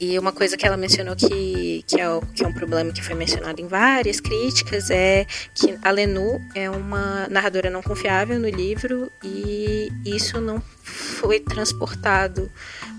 E 0.00 0.18
uma 0.18 0.32
coisa 0.32 0.56
que 0.56 0.66
ela 0.66 0.76
mencionou 0.76 1.14
que, 1.14 1.84
que, 1.86 2.00
é, 2.00 2.06
que 2.34 2.44
é 2.44 2.48
um 2.48 2.52
problema 2.52 2.92
que 2.92 3.02
foi 3.02 3.14
mencionado 3.14 3.60
em 3.60 3.66
várias 3.66 4.20
críticas 4.20 4.90
é 4.90 5.24
que 5.54 5.78
a 5.82 5.90
Lenu 5.90 6.40
é 6.54 6.68
uma 6.68 7.28
narradora 7.28 7.70
não 7.70 7.80
confiável 7.80 8.38
no 8.38 8.48
livro 8.48 9.10
e 9.22 9.88
isso 10.04 10.40
não 10.40 10.60
foi 10.82 11.38
transportado 11.38 12.50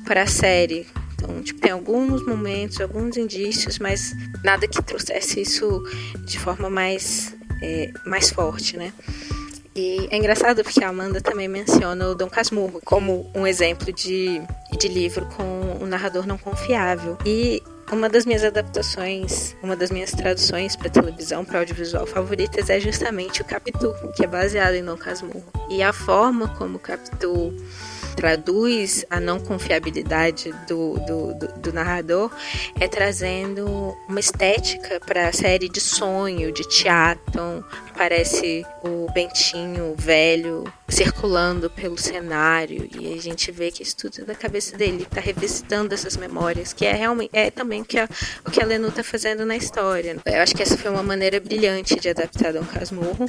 para 0.06 0.24
a 0.24 0.28
série 0.28 0.88
então, 1.18 1.42
tipo, 1.42 1.60
tem 1.60 1.72
alguns 1.72 2.24
momentos, 2.26 2.80
alguns 2.80 3.18
indícios, 3.18 3.80
mas 3.80 4.14
nada 4.44 4.68
que 4.68 4.82
trouxesse 4.84 5.42
isso 5.42 5.84
de 6.26 6.38
forma 6.38 6.70
mais, 6.70 7.36
é, 7.62 7.92
mais 8.06 8.30
forte, 8.30 8.78
né? 8.78 8.94
E 9.76 10.08
é 10.10 10.18
engraçado 10.18 10.64
porque 10.64 10.84
a 10.84 10.90
Amanda 10.90 11.22
também 11.22 11.48
menciona 11.48 12.08
o 12.08 12.16
Dom 12.16 12.30
Casmurro 12.30 12.82
como 12.84 13.30
um 13.36 13.46
exemplo 13.46 13.94
de, 13.94 14.42
de 14.76 14.88
livro 14.88 15.28
com 15.38 15.78
um 15.80 15.86
narrador 15.86 16.26
não 16.26 16.36
confiável. 16.36 17.16
E 17.24 17.62
uma 17.92 18.10
das 18.10 18.26
minhas 18.26 18.44
adaptações, 18.44 19.56
uma 19.62 19.76
das 19.76 19.92
minhas 19.92 20.12
traduções 20.12 20.76
para 20.76 20.90
televisão, 20.90 21.46
para 21.46 21.60
audiovisual 21.60 22.08
favoritas 22.08 22.72
é 22.72 22.80
justamente 22.80 23.44
o 23.44 23.46
Capitu, 23.46 23.94
que 24.16 24.26
é 24.26 24.28
baseado 24.28 24.74
em 24.74 24.84
Dom 24.84 24.98
Casmurro. 24.98 25.46
E 25.70 25.84
a 25.84 25.94
forma 25.94 26.48
como 26.56 26.78
o 26.78 26.80
Capitu 26.80 27.56
traduz 28.18 29.06
a 29.12 29.20
não 29.20 29.40
confiabilidade 29.40 30.52
do, 30.68 30.96
do, 31.06 31.34
do, 31.36 31.48
do 31.60 31.74
narrador 31.74 32.32
é 32.80 32.88
trazendo 32.88 33.96
uma 34.10 34.20
estética 34.20 35.00
para 35.00 35.30
a 35.30 35.32
série 35.32 35.70
de 35.70 35.80
sonho, 35.80 36.52
de 36.52 36.68
teatro. 36.68 37.64
Parece 37.96 38.66
o 38.84 39.12
Bentinho 39.14 39.96
velho 39.98 40.72
circulando 40.88 41.70
pelo 41.70 41.98
cenário 41.98 42.88
e 42.98 43.14
a 43.14 43.22
gente 43.22 43.52
vê 43.52 43.72
que 43.72 43.84
isso 43.84 43.98
tudo 43.98 44.22
é 44.22 44.26
da 44.26 44.36
cabeça 44.36 44.78
dele, 44.78 45.04
está 45.04 45.20
revisitando 45.20 45.94
essas 45.94 46.16
memórias, 46.16 46.74
que 46.74 46.86
é 46.86 46.94
realmente 46.94 47.32
é 47.34 47.52
também 47.52 47.84
que 47.84 48.00
a, 48.00 48.08
o 48.46 48.52
que 48.52 48.62
a 48.62 48.66
Lenu 48.66 48.88
está 48.88 49.04
fazendo 49.04 49.46
na 49.46 49.56
história. 49.58 50.18
Eu 50.26 50.42
acho 50.42 50.56
que 50.56 50.62
essa 50.62 50.78
foi 50.78 50.90
uma 50.90 51.04
maneira 51.04 51.40
brilhante 51.40 52.00
de 52.00 52.10
adaptar 52.10 52.54
Dom 52.54 52.64
Casmurro, 52.64 53.26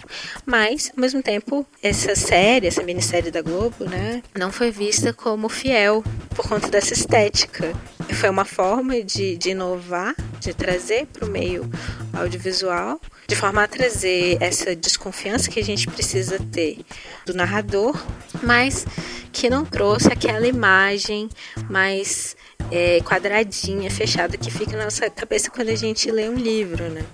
mas 0.47 0.92
ao 0.95 1.00
mesmo 1.00 1.23
tempo 1.23 1.66
essa 1.83 2.14
série, 2.14 2.66
essa 2.66 2.83
minissérie 2.83 3.30
da 3.30 3.42
Globo, 3.42 3.85
né, 3.85 4.23
não 4.38 4.52
foi 4.52 4.71
vista 4.79 5.13
como 5.13 5.49
fiel 5.49 6.05
por 6.37 6.49
conta 6.49 6.69
dessa 6.69 6.95
estética. 6.95 7.75
Foi 8.15 8.31
uma 8.31 8.45
forma 8.45 9.03
de, 9.03 9.37
de 9.37 9.51
inovar, 9.51 10.15
de 10.39 10.55
trazer 10.55 11.07
para 11.07 11.27
o 11.27 11.29
meio 11.29 11.69
audiovisual, 12.13 13.01
de 13.27 13.35
forma 13.35 13.65
a 13.65 13.67
trazer 13.67 14.39
essa 14.41 14.77
desconfiança 14.77 15.51
que 15.51 15.59
a 15.59 15.65
gente 15.65 15.89
precisa 15.89 16.39
ter 16.53 16.79
do 17.27 17.35
narrador, 17.35 18.01
mas 18.41 18.87
que 19.33 19.51
não 19.51 19.65
trouxe 19.65 20.13
aquela 20.13 20.47
imagem 20.47 21.29
mais 21.69 22.37
é, 22.71 23.01
quadradinha, 23.01 23.91
fechada 23.91 24.37
que 24.37 24.51
fica 24.51 24.77
na 24.77 24.85
nossa 24.85 25.11
cabeça 25.11 25.51
quando 25.51 25.71
a 25.71 25.77
gente 25.77 26.09
lê 26.09 26.29
um 26.29 26.37
livro, 26.37 26.89
né? 26.89 27.05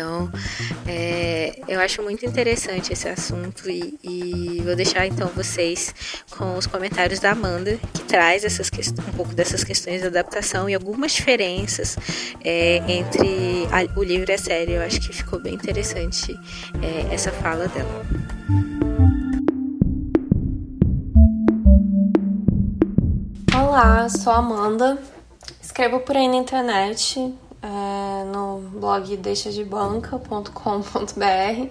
Então, 0.00 0.30
é, 0.88 1.60
eu 1.68 1.78
acho 1.78 2.02
muito 2.02 2.24
interessante 2.24 2.90
esse 2.90 3.06
assunto 3.06 3.68
e, 3.68 3.98
e, 4.02 4.62
vou 4.64 4.74
deixar 4.74 5.06
então 5.06 5.28
vocês 5.28 5.94
com 6.30 6.56
os 6.56 6.66
comentários 6.66 7.20
da 7.20 7.32
Amanda, 7.32 7.78
que 7.92 8.02
traz 8.04 8.42
essas 8.42 8.70
um 8.98 9.12
pouco 9.12 9.34
dessas 9.34 9.62
questões 9.62 10.00
de 10.00 10.06
adaptação 10.06 10.70
e 10.70 10.74
algumas 10.74 11.12
diferenças 11.12 11.98
é, 12.42 12.76
entre 12.88 13.68
a, 13.70 13.98
o 13.98 14.02
livro 14.02 14.30
e 14.30 14.34
a 14.34 14.38
série. 14.38 14.72
Eu 14.72 14.80
acho 14.80 14.98
que 15.02 15.12
ficou 15.12 15.38
bem 15.38 15.52
interessante 15.52 16.34
é, 16.80 17.14
essa 17.14 17.30
fala 17.30 17.68
dela. 17.68 18.06
Olá, 23.54 24.08
sou 24.08 24.32
a 24.32 24.36
Amanda. 24.36 24.98
Escrevo 25.60 26.00
por 26.00 26.16
aí 26.16 26.26
na 26.26 26.36
internet, 26.36 27.34
é, 27.62 28.24
no 28.24 28.58
blog 28.72 29.16
deixadebanca.com.br 29.16 31.70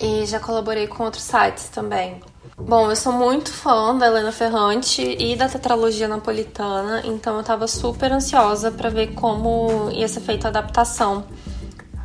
e 0.00 0.26
já 0.26 0.40
colaborei 0.40 0.86
com 0.86 1.04
outros 1.04 1.24
sites 1.24 1.68
também. 1.68 2.20
Bom, 2.56 2.90
eu 2.90 2.96
sou 2.96 3.12
muito 3.12 3.52
fã 3.52 3.96
da 3.96 4.06
Helena 4.06 4.32
Ferrante 4.32 5.16
e 5.18 5.36
da 5.36 5.48
tetralogia 5.48 6.08
napolitana, 6.08 7.02
então 7.04 7.36
eu 7.36 7.42
tava 7.42 7.66
super 7.66 8.12
ansiosa 8.12 8.70
para 8.70 8.90
ver 8.90 9.14
como 9.14 9.90
ia 9.92 10.08
ser 10.08 10.20
feita 10.20 10.48
a 10.48 10.50
adaptação 10.50 11.24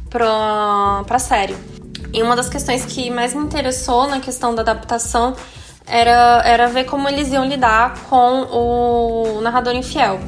pra, 0.09 1.03
pra 1.05 1.19
série. 1.19 1.55
E 2.13 2.23
uma 2.23 2.35
das 2.35 2.47
questões 2.47 2.85
que 2.85 3.09
mais 3.09 3.33
me 3.33 3.43
interessou 3.43 4.07
na 4.07 4.19
questão 4.19 4.55
da 4.55 4.61
adaptação 4.61 5.35
era, 5.85 6.41
era 6.45 6.67
ver 6.67 6.85
como 6.85 7.07
eles 7.07 7.31
iam 7.31 7.45
lidar 7.45 7.99
com 8.09 8.43
o 8.43 9.41
narrador 9.41 9.75
infiel. 9.75 10.19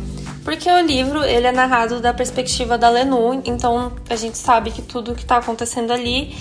Porque 0.48 0.72
o 0.72 0.80
livro 0.80 1.26
ele 1.26 1.46
é 1.46 1.52
narrado 1.52 2.00
da 2.00 2.14
perspectiva 2.14 2.78
da 2.78 2.90
Lenu, 2.90 3.42
então 3.44 3.92
a 4.10 4.16
gente 4.16 4.38
sabe 4.38 4.72
que 4.72 4.82
tudo 4.82 5.14
que 5.14 5.24
está 5.24 5.40
acontecendo 5.40 5.92
ali 5.92 6.34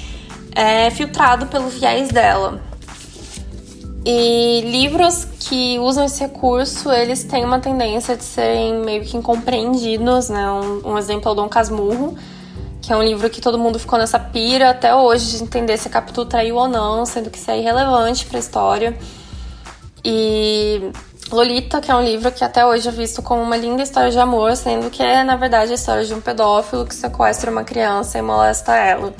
é 0.54 0.88
filtrado 0.92 1.46
pelo 1.46 1.68
viés 1.68 2.10
dela. 2.10 2.62
E 4.04 4.60
livros 4.60 5.26
que 5.40 5.80
usam 5.80 6.04
esse 6.04 6.20
recurso, 6.20 6.92
eles 6.92 7.24
têm 7.24 7.44
uma 7.44 7.58
tendência 7.58 8.16
de 8.16 8.22
serem 8.22 8.74
meio 8.84 9.04
que 9.04 9.16
incompreendidos, 9.16 10.28
né? 10.28 10.52
Um, 10.52 10.92
um 10.92 10.98
exemplo 10.98 11.28
é 11.28 11.32
o 11.32 11.34
Dom 11.34 11.48
Casmurro, 11.48 12.16
que 12.80 12.92
é 12.92 12.96
um 12.96 13.02
livro 13.02 13.28
que 13.28 13.40
todo 13.40 13.58
mundo 13.58 13.76
ficou 13.76 13.98
nessa 13.98 14.20
pira 14.20 14.70
até 14.70 14.94
hoje 14.94 15.36
de 15.36 15.42
entender 15.42 15.76
se 15.78 15.88
a 15.88 15.90
Capitu 15.90 16.24
traiu 16.24 16.54
ou 16.54 16.68
não, 16.68 17.04
sendo 17.04 17.28
que 17.28 17.38
isso 17.38 17.50
é 17.50 17.58
irrelevante 17.58 18.24
para 18.24 18.36
a 18.36 18.40
história. 18.40 18.96
E 20.04 20.92
Lolita, 21.30 21.80
que 21.80 21.90
é 21.90 21.94
um 21.94 22.02
livro 22.02 22.30
que 22.30 22.44
até 22.44 22.64
hoje 22.64 22.88
é 22.88 22.92
visto 22.92 23.20
como 23.20 23.42
uma 23.42 23.56
linda 23.56 23.82
história 23.82 24.10
de 24.10 24.18
amor, 24.18 24.56
sendo 24.56 24.90
que 24.90 25.02
é, 25.02 25.24
na 25.24 25.36
verdade, 25.36 25.72
a 25.72 25.74
história 25.74 26.04
de 26.04 26.14
um 26.14 26.20
pedófilo 26.20 26.86
que 26.86 26.94
sequestra 26.94 27.50
uma 27.50 27.64
criança 27.64 28.18
e 28.18 28.22
molesta 28.22 28.74
ela. 28.74 29.12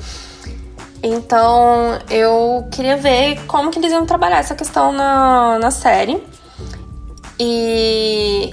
Então, 1.03 1.99
eu 2.09 2.67
queria 2.71 2.97
ver 2.97 3.45
como 3.45 3.69
que 3.69 3.79
eles 3.79 3.91
iam 3.91 4.05
trabalhar 4.05 4.39
essa 4.39 4.55
questão 4.55 4.91
na, 4.91 5.59
na 5.59 5.69
série. 5.69 6.23
E, 7.39 8.51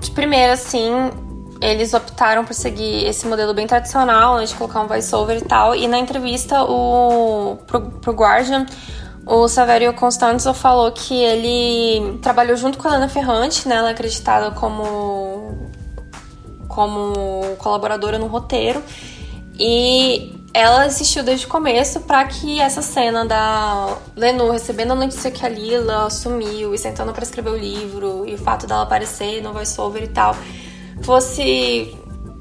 de 0.00 0.10
primeira, 0.10 0.52
assim, 0.52 0.90
eles 1.60 1.94
optaram 1.94 2.44
por 2.44 2.54
seguir 2.54 3.06
esse 3.06 3.26
modelo 3.26 3.54
bem 3.54 3.66
tradicional, 3.66 4.36
né, 4.36 4.44
de 4.44 4.54
colocar 4.54 4.80
um 4.80 4.86
voiceover 4.86 5.38
e 5.38 5.42
tal. 5.42 5.74
E 5.74 5.86
na 5.86 5.98
entrevista 5.98 6.64
o, 6.64 7.56
pro, 7.66 7.82
pro 7.82 8.12
Guardian, 8.12 8.66
O 9.32 9.46
Saverio 9.46 9.94
Constanzo 9.94 10.52
falou 10.52 10.90
que 10.90 11.14
ele 11.14 12.18
trabalhou 12.18 12.56
junto 12.56 12.76
com 12.76 12.88
a 12.88 12.90
Helena 12.90 13.08
Ferrante, 13.08 13.68
né? 13.68 13.76
Ela 13.76 13.90
é 13.90 13.92
acreditada 13.92 14.50
como, 14.50 15.70
como 16.66 17.54
colaboradora 17.58 18.18
no 18.18 18.26
roteiro. 18.26 18.82
E 19.56 20.36
ela 20.52 20.82
assistiu 20.82 21.22
desde 21.22 21.46
o 21.46 21.48
começo 21.48 22.00
para 22.00 22.24
que 22.24 22.60
essa 22.60 22.82
cena 22.82 23.24
da 23.24 23.96
Lenu 24.16 24.50
recebendo 24.50 24.94
a 24.94 24.96
notícia 24.96 25.30
que 25.30 25.46
a 25.46 25.48
Lila 25.48 26.10
sumiu 26.10 26.74
e 26.74 26.78
sentando 26.78 27.12
para 27.12 27.22
escrever 27.22 27.50
o 27.50 27.56
livro 27.56 28.24
e 28.26 28.34
o 28.34 28.38
fato 28.38 28.66
dela 28.66 28.82
aparecer 28.82 29.40
no 29.40 29.52
voiceover 29.52 30.02
e 30.02 30.08
tal 30.08 30.34
fosse 31.02 31.96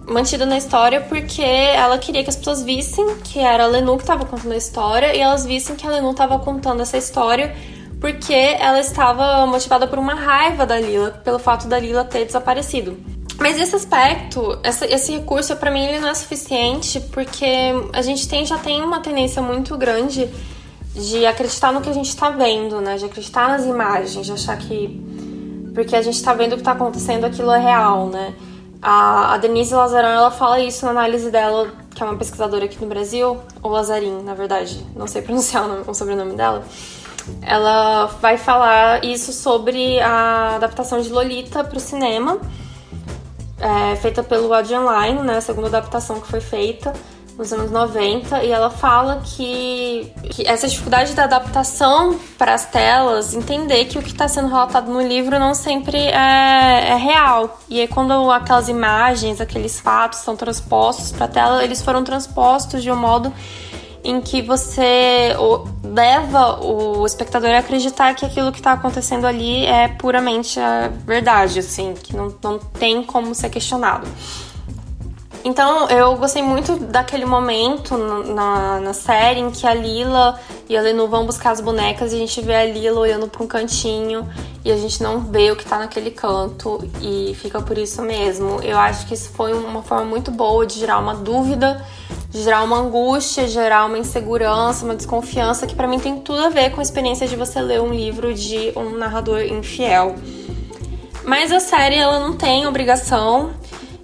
mantida 0.10 0.46
na 0.46 0.58
história 0.58 1.02
porque 1.02 1.42
ela 1.42 1.98
queria 1.98 2.24
que 2.24 2.30
as 2.30 2.36
pessoas 2.36 2.64
vissem 2.64 3.18
que 3.24 3.40
era 3.40 3.64
a 3.64 3.68
Lenu 3.68 3.96
que 3.96 4.04
estava 4.04 4.26
contando 4.26 4.52
a 4.52 4.58
história 4.58 5.16
e 5.16 5.20
elas 5.20 5.46
vissem 5.46 5.76
que 5.76 5.86
a 5.86 5.92
Lenu 5.92 6.12
estava 6.12 6.40
contando 6.40 6.82
essa 6.82 6.98
história 6.98 7.56
porque 8.00 8.34
ela 8.34 8.80
estava 8.80 9.46
motivada 9.46 9.88
por 9.88 10.00
uma 10.00 10.16
raiva 10.16 10.66
da 10.66 10.80
Lila, 10.80 11.12
pelo 11.12 11.38
fato 11.38 11.68
da 11.68 11.78
Lila 11.78 12.04
ter 12.06 12.26
desaparecido. 12.26 12.98
Mas 13.38 13.58
esse 13.58 13.76
aspecto, 13.76 14.60
essa, 14.64 14.86
esse 14.86 15.14
recurso, 15.14 15.56
para 15.56 15.72
mim, 15.72 15.86
ele 15.86 16.00
não 16.00 16.10
é 16.10 16.14
suficiente 16.14 17.00
porque 17.00 17.46
a 17.94 18.02
gente 18.02 18.28
tem, 18.28 18.46
já 18.46 18.58
tem 18.58 18.82
uma 18.82 19.00
tendência 19.00 19.42
muito 19.42 19.78
grande 19.78 20.30
de 20.94 21.26
acreditar 21.26 21.72
no 21.72 21.80
que 21.80 21.90
a 21.90 21.94
gente 21.94 22.10
está 22.10 22.30
vendo, 22.30 22.82
né? 22.82 22.98
De 22.98 23.06
acreditar 23.06 23.48
nas 23.48 23.66
imagens, 23.66 24.26
de 24.26 24.32
achar 24.34 24.58
que. 24.58 25.02
Porque 25.74 25.96
a 25.96 26.02
gente 26.02 26.16
está 26.16 26.34
vendo 26.34 26.54
o 26.54 26.56
que 26.56 26.62
está 26.62 26.74
acontecendo, 26.74 27.26
aquilo 27.26 27.52
é 27.52 27.60
real, 27.60 28.08
né? 28.08 28.34
A, 28.82 29.34
a 29.34 29.38
Denise 29.38 29.74
Lazarão, 29.74 30.10
ela 30.10 30.32
fala 30.32 30.60
isso 30.60 30.86
na 30.86 30.92
análise 30.92 31.30
dela, 31.30 31.72
que 31.94 32.02
é 32.02 32.06
uma 32.06 32.18
pesquisadora 32.18 32.66
aqui 32.66 32.80
no 32.80 32.88
Brasil, 32.88 33.38
ou 33.62 33.72
Lazarin, 33.72 34.24
na 34.24 34.34
verdade, 34.34 34.86
não 34.96 35.08
sei 35.08 35.22
pronunciar 35.24 35.66
o, 35.66 35.68
nome, 35.68 35.84
o 35.86 35.94
sobrenome 35.94 36.34
dela. 36.34 36.64
Ela 37.42 38.06
vai 38.06 38.38
falar 38.38 39.04
isso 39.04 39.34
sobre 39.34 40.00
a 40.00 40.56
adaptação 40.56 41.02
de 41.02 41.10
Lolita 41.10 41.64
para 41.64 41.78
o 41.78 41.80
cinema, 41.80 42.40
é, 43.60 43.96
feita 43.98 44.24
pelo 44.24 44.54
Adrian 44.54 44.82
Lyne, 44.82 45.22
né, 45.22 45.38
a 45.38 45.42
segunda 45.42 45.68
adaptação 45.68 46.20
que 46.22 46.28
foi 46.28 46.40
feita 46.40 46.94
nos 47.40 47.54
anos 47.54 47.72
90, 47.72 48.44
e 48.44 48.52
ela 48.52 48.70
fala 48.70 49.22
que, 49.24 50.12
que 50.30 50.46
essa 50.46 50.68
dificuldade 50.68 51.14
da 51.14 51.24
adaptação 51.24 52.20
para 52.38 52.54
as 52.54 52.66
telas, 52.66 53.34
entender 53.34 53.86
que 53.86 53.98
o 53.98 54.02
que 54.02 54.12
está 54.12 54.28
sendo 54.28 54.50
relatado 54.50 54.92
no 54.92 55.02
livro 55.02 55.40
não 55.40 55.54
sempre 55.54 55.98
é, 55.98 56.90
é, 56.90 56.96
real. 56.96 57.58
E 57.70 57.80
aí, 57.80 57.88
quando 57.88 58.30
aquelas 58.30 58.68
imagens, 58.68 59.40
aqueles 59.40 59.80
fatos 59.80 60.20
são 60.20 60.36
transpostos 60.36 61.14
para 61.14 61.26
a 61.26 61.28
tela, 61.30 61.64
eles 61.64 61.82
foram 61.82 62.04
transpostos 62.04 62.84
de 62.84 62.92
um 62.92 62.98
modo 62.98 63.32
em 64.04 64.20
que 64.20 64.42
você 64.42 65.34
leva 65.82 66.60
o 66.62 67.06
espectador 67.06 67.52
a 67.52 67.60
acreditar 67.60 68.14
que 68.16 68.26
aquilo 68.26 68.52
que 68.52 68.60
está 68.60 68.74
acontecendo 68.74 69.26
ali 69.26 69.66
é 69.66 69.88
puramente 69.88 70.60
a 70.60 70.90
verdade, 71.06 71.60
assim, 71.60 71.94
que 71.94 72.14
não, 72.16 72.36
não 72.44 72.60
tem 72.60 73.02
como 73.02 73.34
ser 73.34 73.50
questionado. 73.50 74.06
Então, 75.44 75.90
eu 75.90 76.18
gostei 76.18 76.44
muito 76.44 76.76
daquele 76.76 77.26
momento 77.26 77.98
na, 77.98 78.80
na 78.80 78.94
série 78.94 79.40
em 79.40 79.50
que 79.50 79.66
a 79.66 79.74
Lila 79.74 80.38
e 80.68 80.76
a 80.76 80.82
Lenu 80.82 81.08
vão 81.08 81.26
buscar 81.26 81.52
as 81.52 81.62
bonecas 81.62 82.12
e 82.12 82.16
a 82.16 82.20
gente 82.20 82.42
vê 82.42 82.56
a 82.56 82.66
Lila 82.66 83.00
olhando 83.00 83.28
para 83.28 83.42
um 83.42 83.48
cantinho 83.48 84.28
e 84.66 84.72
a 84.72 84.76
gente 84.76 85.02
não 85.02 85.22
vê 85.22 85.50
o 85.50 85.56
que 85.56 85.66
tá 85.66 85.80
naquele 85.80 86.12
canto 86.12 86.86
e 87.02 87.34
fica 87.36 87.62
por 87.62 87.78
isso 87.78 88.02
mesmo. 88.02 88.60
Eu 88.62 88.78
acho 88.78 89.08
que 89.08 89.14
isso 89.14 89.30
foi 89.30 89.54
uma 89.54 89.82
forma 89.82 90.06
muito 90.06 90.30
boa 90.30 90.66
de 90.66 90.78
gerar 90.78 91.00
uma 91.00 91.16
dúvida, 91.16 91.86
de 92.30 92.44
gerar 92.44 92.62
uma 92.64 92.78
angústia, 92.78 93.48
gerar 93.48 93.86
uma 93.86 93.98
insegurança, 93.98 94.84
uma 94.84 94.96
desconfiança 94.96 95.66
que 95.66 95.74
para 95.74 95.88
mim 95.88 96.00
tem 96.00 96.20
tudo 96.20 96.44
a 96.44 96.50
ver 96.50 96.72
com 96.72 96.82
a 96.82 96.84
experiência 96.84 97.26
de 97.28 97.38
você 97.38 97.62
ler 97.62 97.82
um 97.82 97.94
livro 97.94 98.34
de 98.34 98.74
um 98.76 98.98
narrador 98.98 99.42
infiel. 99.42 100.16
Mas 101.24 101.52
a 101.52 101.62
série 101.62 101.96
ela 101.96 102.20
não 102.20 102.36
tem 102.36 102.68
obrigação 102.68 103.52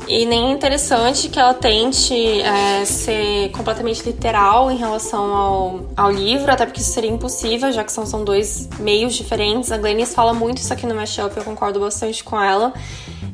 e 0.07 0.25
nem 0.25 0.49
é 0.49 0.51
interessante 0.51 1.29
que 1.29 1.39
ela 1.39 1.53
tente 1.53 2.13
é, 2.41 2.85
ser 2.85 3.49
completamente 3.51 4.03
literal 4.03 4.69
em 4.69 4.77
relação 4.77 5.33
ao, 5.35 5.79
ao 5.97 6.11
livro, 6.11 6.51
até 6.51 6.65
porque 6.65 6.81
isso 6.81 6.91
seria 6.91 7.09
impossível, 7.09 7.71
já 7.71 7.83
que 7.83 7.91
são, 7.91 8.05
são 8.05 8.23
dois 8.23 8.69
meios 8.79 9.15
diferentes. 9.15 9.71
A 9.71 9.77
Glennis 9.77 10.13
fala 10.13 10.33
muito 10.33 10.59
isso 10.59 10.71
aqui 10.71 10.85
no 10.85 10.93
Mashup, 10.93 11.35
eu 11.35 11.43
concordo 11.43 11.79
bastante 11.79 12.23
com 12.23 12.39
ela. 12.39 12.73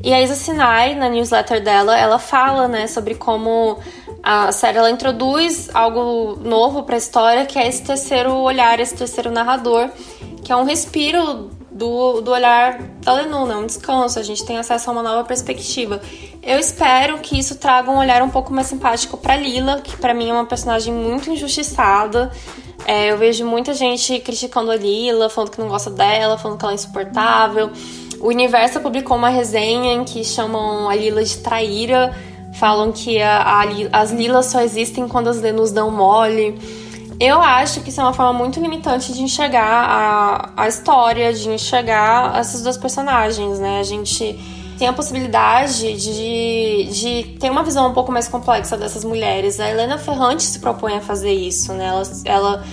E 0.03 0.13
a 0.13 0.21
Isa 0.21 0.35
Sinai, 0.35 0.95
na 0.95 1.09
newsletter 1.09 1.61
dela, 1.61 1.97
ela 1.97 2.17
fala 2.17 2.67
né, 2.67 2.87
sobre 2.87 3.15
como 3.15 3.77
a 4.23 4.51
série 4.51 4.77
ela 4.77 4.89
introduz 4.89 5.69
algo 5.73 6.37
novo 6.41 6.83
para 6.83 6.95
a 6.95 6.97
história, 6.97 7.45
que 7.45 7.59
é 7.59 7.67
esse 7.67 7.83
terceiro 7.83 8.33
olhar, 8.35 8.79
esse 8.79 8.95
terceiro 8.95 9.29
narrador, 9.29 9.89
que 10.43 10.51
é 10.51 10.55
um 10.55 10.63
respiro 10.63 11.51
do, 11.81 12.21
do 12.21 12.29
olhar 12.29 12.79
da 13.03 13.13
Lenu, 13.13 13.47
né? 13.47 13.55
um 13.55 13.65
descanso, 13.65 14.19
a 14.19 14.21
gente 14.21 14.45
tem 14.45 14.59
acesso 14.59 14.87
a 14.87 14.93
uma 14.93 15.01
nova 15.01 15.23
perspectiva. 15.23 15.99
Eu 16.43 16.59
espero 16.59 17.17
que 17.17 17.39
isso 17.39 17.55
traga 17.55 17.89
um 17.89 17.97
olhar 17.97 18.21
um 18.21 18.29
pouco 18.29 18.53
mais 18.53 18.67
simpático 18.67 19.17
para 19.17 19.35
Lila, 19.35 19.81
que 19.81 19.97
para 19.97 20.13
mim 20.13 20.29
é 20.29 20.33
uma 20.33 20.45
personagem 20.45 20.93
muito 20.93 21.31
injustiçada. 21.31 22.31
É, 22.85 23.11
eu 23.11 23.17
vejo 23.17 23.43
muita 23.47 23.73
gente 23.73 24.19
criticando 24.19 24.69
a 24.69 24.75
Lila, 24.75 25.27
falando 25.27 25.49
que 25.49 25.59
não 25.59 25.69
gosta 25.69 25.89
dela, 25.89 26.37
falando 26.37 26.59
que 26.59 26.65
ela 26.65 26.73
é 26.73 26.75
insuportável. 26.75 27.71
O 28.19 28.27
Universo 28.27 28.79
publicou 28.79 29.17
uma 29.17 29.29
resenha 29.29 29.93
em 29.93 30.03
que 30.03 30.23
chamam 30.23 30.87
a 30.87 30.95
Lila 30.95 31.23
de 31.23 31.37
traíra, 31.39 32.15
falam 32.53 32.91
que 32.91 33.19
a, 33.19 33.41
a, 33.41 33.63
as 33.91 34.11
Lilas 34.11 34.45
só 34.45 34.61
existem 34.61 35.07
quando 35.07 35.29
as 35.29 35.41
Lenus 35.41 35.71
dão 35.71 35.89
mole. 35.89 36.59
Eu 37.23 37.39
acho 37.39 37.81
que 37.81 37.89
isso 37.89 38.01
é 38.01 38.03
uma 38.03 38.13
forma 38.13 38.33
muito 38.33 38.59
limitante 38.59 39.13
de 39.13 39.21
enxergar 39.21 39.61
a, 39.63 40.63
a 40.63 40.67
história, 40.67 41.31
de 41.31 41.49
enxergar 41.49 42.35
essas 42.35 42.63
duas 42.63 42.77
personagens, 42.77 43.59
né? 43.59 43.79
A 43.79 43.83
gente 43.83 44.39
tem 44.79 44.87
a 44.87 44.93
possibilidade 44.93 45.93
de, 45.97 46.89
de 46.91 47.37
ter 47.39 47.51
uma 47.51 47.61
visão 47.61 47.91
um 47.91 47.93
pouco 47.93 48.11
mais 48.11 48.27
complexa 48.27 48.75
dessas 48.75 49.05
mulheres. 49.05 49.59
A 49.59 49.69
Helena 49.69 49.99
Ferrante 49.99 50.41
se 50.41 50.57
propõe 50.57 50.95
a 50.95 50.99
fazer 50.99 51.31
isso, 51.31 51.71
né? 51.73 51.89
Ela, 51.89 52.03
ela 52.25 52.63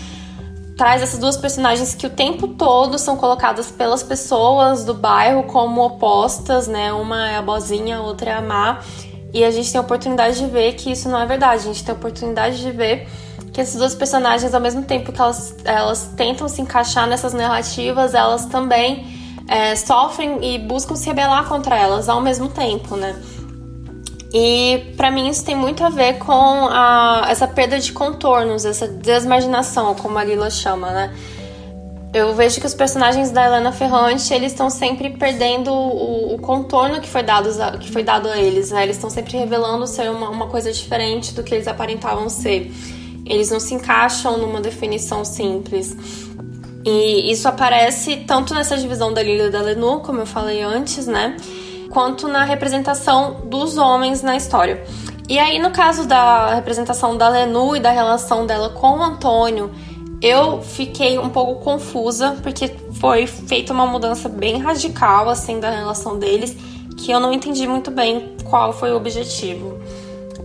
traz 0.78 1.02
essas 1.02 1.18
duas 1.18 1.36
personagens 1.36 1.94
que 1.94 2.06
o 2.06 2.10
tempo 2.10 2.48
todo 2.48 2.98
são 2.98 3.18
colocadas 3.18 3.70
pelas 3.70 4.02
pessoas 4.02 4.82
do 4.82 4.94
bairro 4.94 5.42
como 5.42 5.84
opostas, 5.84 6.66
né? 6.66 6.90
Uma 6.90 7.32
é 7.32 7.36
a 7.36 7.42
bozinha, 7.42 7.98
a 7.98 8.00
outra 8.00 8.30
é 8.30 8.34
a 8.34 8.40
má. 8.40 8.80
E 9.30 9.44
a 9.44 9.50
gente 9.50 9.70
tem 9.70 9.78
a 9.78 9.82
oportunidade 9.82 10.38
de 10.38 10.46
ver 10.46 10.72
que 10.72 10.90
isso 10.90 11.06
não 11.06 11.20
é 11.20 11.26
verdade. 11.26 11.64
A 11.64 11.64
gente 11.66 11.84
tem 11.84 11.94
a 11.94 11.98
oportunidade 11.98 12.62
de 12.62 12.70
ver 12.70 13.06
que 13.52 13.60
essas 13.60 13.76
duas 13.76 13.94
personagens, 13.94 14.54
ao 14.54 14.60
mesmo 14.60 14.82
tempo 14.82 15.12
que 15.12 15.20
elas, 15.20 15.56
elas 15.64 16.10
tentam 16.16 16.48
se 16.48 16.60
encaixar 16.60 17.06
nessas 17.06 17.32
narrativas, 17.32 18.14
elas 18.14 18.46
também 18.46 19.06
é, 19.48 19.74
sofrem 19.74 20.38
e 20.42 20.58
buscam 20.58 20.94
se 20.94 21.06
rebelar 21.06 21.46
contra 21.46 21.76
elas 21.76 22.08
ao 22.08 22.20
mesmo 22.20 22.48
tempo, 22.48 22.96
né? 22.96 23.16
E 24.32 24.92
para 24.96 25.10
mim 25.10 25.28
isso 25.28 25.44
tem 25.44 25.56
muito 25.56 25.82
a 25.82 25.88
ver 25.88 26.18
com 26.18 26.68
a, 26.70 27.26
essa 27.28 27.48
perda 27.48 27.78
de 27.78 27.92
contornos, 27.92 28.64
essa 28.66 28.86
desmarginação, 28.86 29.94
como 29.94 30.18
a 30.18 30.24
Lila 30.24 30.50
chama, 30.50 30.90
né? 30.90 31.14
Eu 32.12 32.34
vejo 32.34 32.60
que 32.60 32.66
os 32.66 32.74
personagens 32.74 33.30
da 33.30 33.44
Helena 33.46 33.70
Ferrante, 33.70 34.32
eles 34.32 34.52
estão 34.52 34.70
sempre 34.70 35.10
perdendo 35.10 35.70
o, 35.70 36.34
o, 36.34 36.38
contorno 36.38 37.00
que 37.00 37.08
foi, 37.08 37.22
dado, 37.22 37.78
que 37.78 37.90
foi 37.90 38.02
dado 38.02 38.28
a 38.28 38.38
eles, 38.38 38.70
né? 38.70 38.82
Eles 38.82 38.96
estão 38.96 39.10
sempre 39.10 39.36
revelando 39.36 39.86
ser 39.86 40.10
uma, 40.10 40.30
uma 40.30 40.46
coisa 40.46 40.72
diferente 40.72 41.34
do 41.34 41.42
que 41.42 41.54
eles 41.54 41.68
aparentavam 41.68 42.28
ser. 42.30 42.72
Eles 43.26 43.50
não 43.50 43.60
se 43.60 43.74
encaixam 43.74 44.38
numa 44.38 44.60
definição 44.60 45.24
simples. 45.24 45.96
E 46.84 47.30
isso 47.30 47.46
aparece 47.48 48.24
tanto 48.26 48.54
nessa 48.54 48.76
divisão 48.76 49.12
da 49.12 49.22
Lilia 49.22 49.46
e 49.46 49.50
da 49.50 49.60
Lenu, 49.60 50.00
como 50.00 50.20
eu 50.20 50.26
falei 50.26 50.62
antes, 50.62 51.06
né? 51.06 51.36
Quanto 51.90 52.28
na 52.28 52.44
representação 52.44 53.42
dos 53.46 53.76
homens 53.76 54.22
na 54.22 54.36
história. 54.36 54.82
E 55.28 55.38
aí, 55.38 55.58
no 55.58 55.70
caso 55.70 56.06
da 56.06 56.54
representação 56.54 57.16
da 57.16 57.28
Lenu 57.28 57.76
e 57.76 57.80
da 57.80 57.90
relação 57.90 58.46
dela 58.46 58.70
com 58.70 58.98
o 58.98 59.02
Antônio, 59.02 59.70
eu 60.22 60.62
fiquei 60.62 61.18
um 61.18 61.28
pouco 61.28 61.62
confusa, 61.62 62.36
porque 62.42 62.74
foi 63.00 63.26
feita 63.26 63.72
uma 63.72 63.86
mudança 63.86 64.28
bem 64.28 64.58
radical, 64.58 65.28
assim, 65.28 65.60
da 65.60 65.70
relação 65.70 66.18
deles, 66.18 66.56
que 66.96 67.12
eu 67.12 67.20
não 67.20 67.32
entendi 67.32 67.66
muito 67.66 67.90
bem 67.90 68.34
qual 68.48 68.72
foi 68.72 68.90
o 68.90 68.96
objetivo. 68.96 69.78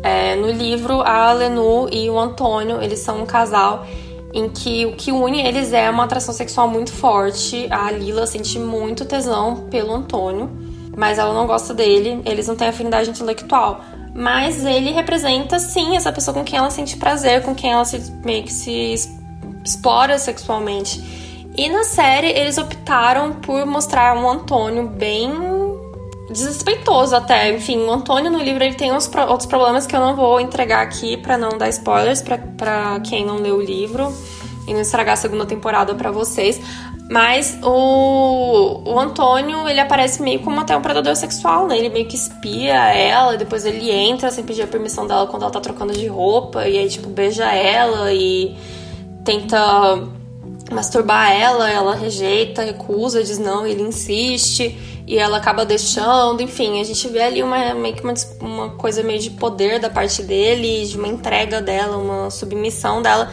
É, 0.03 0.35
no 0.35 0.51
livro, 0.51 1.01
a 1.01 1.31
Lenu 1.31 1.87
e 1.89 2.09
o 2.09 2.19
Antônio, 2.19 2.81
eles 2.81 2.99
são 2.99 3.23
um 3.23 3.25
casal 3.25 3.85
em 4.33 4.49
que 4.49 4.85
o 4.85 4.93
que 4.93 5.11
une 5.11 5.41
eles 5.41 5.71
é 5.71 5.89
uma 5.89 6.03
atração 6.03 6.33
sexual 6.33 6.67
muito 6.67 6.91
forte. 6.91 7.67
A 7.71 7.89
Lila 7.91 8.27
sente 8.27 8.59
muito 8.59 9.05
tesão 9.05 9.67
pelo 9.69 9.93
Antônio, 9.93 10.51
mas 10.97 11.17
ela 11.17 11.33
não 11.33 11.47
gosta 11.47 11.73
dele, 11.73 12.21
eles 12.25 12.47
não 12.47 12.55
têm 12.55 12.67
afinidade 12.67 13.09
intelectual. 13.09 13.81
Mas 14.13 14.65
ele 14.65 14.91
representa, 14.91 15.57
sim, 15.57 15.95
essa 15.95 16.11
pessoa 16.11 16.35
com 16.35 16.43
quem 16.43 16.59
ela 16.59 16.69
sente 16.69 16.97
prazer, 16.97 17.41
com 17.41 17.55
quem 17.55 17.71
ela 17.71 17.85
se, 17.85 18.11
meio 18.23 18.43
que 18.43 18.53
se 18.53 18.93
explora 19.63 20.19
sexualmente. 20.19 21.01
E 21.55 21.69
na 21.69 21.83
série, 21.83 22.27
eles 22.27 22.57
optaram 22.57 23.33
por 23.33 23.65
mostrar 23.65 24.17
um 24.17 24.29
Antônio 24.29 24.87
bem 24.87 25.31
desrespeitoso 26.33 27.15
até. 27.15 27.55
Enfim, 27.55 27.79
o 27.79 27.91
Antônio 27.91 28.29
no 28.31 28.39
livro 28.39 28.63
ele 28.63 28.75
tem 28.75 28.91
uns 28.91 29.07
pro, 29.07 29.21
outros 29.29 29.47
problemas 29.47 29.87
que 29.87 29.95
eu 29.95 29.99
não 29.99 30.15
vou 30.15 30.39
entregar 30.39 30.81
aqui 30.81 31.15
para 31.15 31.37
não 31.37 31.57
dar 31.57 31.69
spoilers 31.69 32.21
para 32.21 32.99
quem 33.01 33.25
não 33.25 33.37
leu 33.37 33.57
o 33.57 33.61
livro. 33.61 34.13
e 34.67 34.73
não 34.73 34.81
estragar 34.81 35.13
a 35.13 35.17
segunda 35.17 35.45
temporada 35.45 35.93
para 35.95 36.11
vocês. 36.11 36.59
Mas 37.09 37.57
o, 37.61 38.81
o 38.85 38.99
Antônio, 38.99 39.67
ele 39.67 39.79
aparece 39.79 40.21
meio 40.21 40.39
como 40.39 40.59
até 40.59 40.75
um 40.75 40.81
predador 40.81 41.15
sexual, 41.15 41.67
né? 41.67 41.77
Ele 41.77 41.89
meio 41.89 42.07
que 42.07 42.15
espia 42.15 42.93
ela, 42.93 43.35
depois 43.37 43.65
ele 43.65 43.91
entra 43.91 44.31
sem 44.31 44.43
pedir 44.43 44.63
a 44.63 44.67
permissão 44.67 45.05
dela 45.05 45.27
quando 45.27 45.43
ela 45.43 45.51
tá 45.51 45.59
trocando 45.59 45.93
de 45.93 46.07
roupa, 46.07 46.67
e 46.67 46.77
aí, 46.77 46.87
tipo, 46.87 47.09
beija 47.09 47.45
ela 47.45 48.11
e 48.13 48.55
tenta 49.25 50.01
masturbar 50.71 51.31
ela, 51.31 51.69
ela 51.69 51.93
rejeita, 51.93 52.63
recusa, 52.63 53.21
diz 53.23 53.37
não, 53.37 53.67
ele 53.67 53.83
insiste 53.83 54.75
e 55.05 55.17
ela 55.17 55.37
acaba 55.37 55.65
deixando, 55.65 56.41
enfim, 56.41 56.79
a 56.79 56.83
gente 56.83 57.07
vê 57.09 57.21
ali 57.21 57.43
uma, 57.43 57.73
meio 57.73 57.95
que 57.95 58.03
uma, 58.03 58.13
uma 58.39 58.69
coisa 58.71 59.03
meio 59.03 59.19
de 59.19 59.31
poder 59.31 59.79
da 59.79 59.89
parte 59.89 60.23
dele, 60.23 60.85
de 60.85 60.97
uma 60.97 61.07
entrega 61.07 61.61
dela, 61.61 61.97
uma 61.97 62.29
submissão 62.29 63.01
dela, 63.01 63.31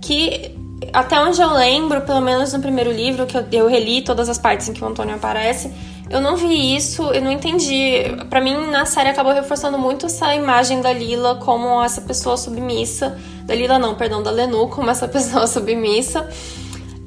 que 0.00 0.54
até 0.92 1.18
onde 1.18 1.40
eu 1.40 1.52
lembro, 1.52 2.02
pelo 2.02 2.20
menos 2.20 2.52
no 2.52 2.60
primeiro 2.60 2.92
livro, 2.92 3.26
que 3.26 3.36
eu, 3.36 3.44
eu 3.52 3.66
reli 3.66 4.02
todas 4.02 4.28
as 4.28 4.38
partes 4.38 4.68
em 4.68 4.72
que 4.72 4.84
o 4.84 4.86
Antônio 4.86 5.14
aparece, 5.14 5.72
eu 6.08 6.20
não 6.20 6.36
vi 6.36 6.76
isso, 6.76 7.02
eu 7.12 7.20
não 7.20 7.32
entendi. 7.32 8.04
Para 8.30 8.40
mim, 8.40 8.68
na 8.68 8.84
série 8.84 9.08
acabou 9.08 9.32
reforçando 9.32 9.76
muito 9.76 10.06
essa 10.06 10.34
imagem 10.34 10.80
da 10.80 10.92
Lila 10.92 11.36
como 11.36 11.82
essa 11.82 12.00
pessoa 12.00 12.36
submissa. 12.36 13.18
Da 13.42 13.54
Lila 13.54 13.78
não, 13.78 13.94
perdão, 13.94 14.22
da 14.22 14.30
Lenu 14.30 14.68
como 14.68 14.88
essa 14.88 15.08
pessoa 15.08 15.46
submissa. 15.48 16.28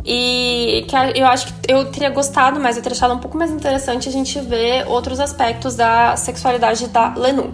E 0.05 0.85
que 0.87 1.19
eu 1.19 1.25
acho 1.27 1.47
que 1.47 1.71
eu 1.71 1.91
teria 1.91 2.09
gostado, 2.09 2.59
mas 2.59 2.77
eu 2.77 2.83
teria 2.83 2.95
achado 2.95 3.13
um 3.13 3.19
pouco 3.19 3.37
mais 3.37 3.51
interessante 3.51 4.07
a 4.07 4.11
gente 4.11 4.39
ver 4.39 4.87
outros 4.87 5.19
aspectos 5.19 5.75
da 5.75 6.15
sexualidade 6.15 6.87
da 6.87 7.13
Lenu. 7.15 7.53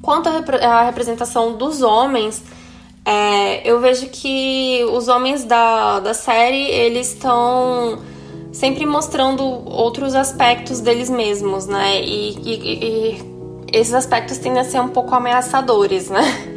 Quanto 0.00 0.28
à 0.28 0.82
representação 0.84 1.56
dos 1.56 1.82
homens, 1.82 2.42
é, 3.04 3.68
eu 3.68 3.80
vejo 3.80 4.06
que 4.08 4.84
os 4.92 5.08
homens 5.08 5.44
da, 5.44 6.00
da 6.00 6.14
série, 6.14 6.62
eles 6.70 7.12
estão 7.12 7.98
sempre 8.52 8.86
mostrando 8.86 9.42
outros 9.42 10.14
aspectos 10.14 10.80
deles 10.80 11.10
mesmos, 11.10 11.66
né? 11.66 12.00
E, 12.00 12.30
e, 12.38 13.18
e, 13.18 13.34
esses 13.72 13.92
aspectos 13.92 14.38
tendem 14.38 14.60
a 14.60 14.64
ser 14.64 14.80
um 14.80 14.88
pouco 14.88 15.14
ameaçadores, 15.14 16.08
né? 16.08 16.22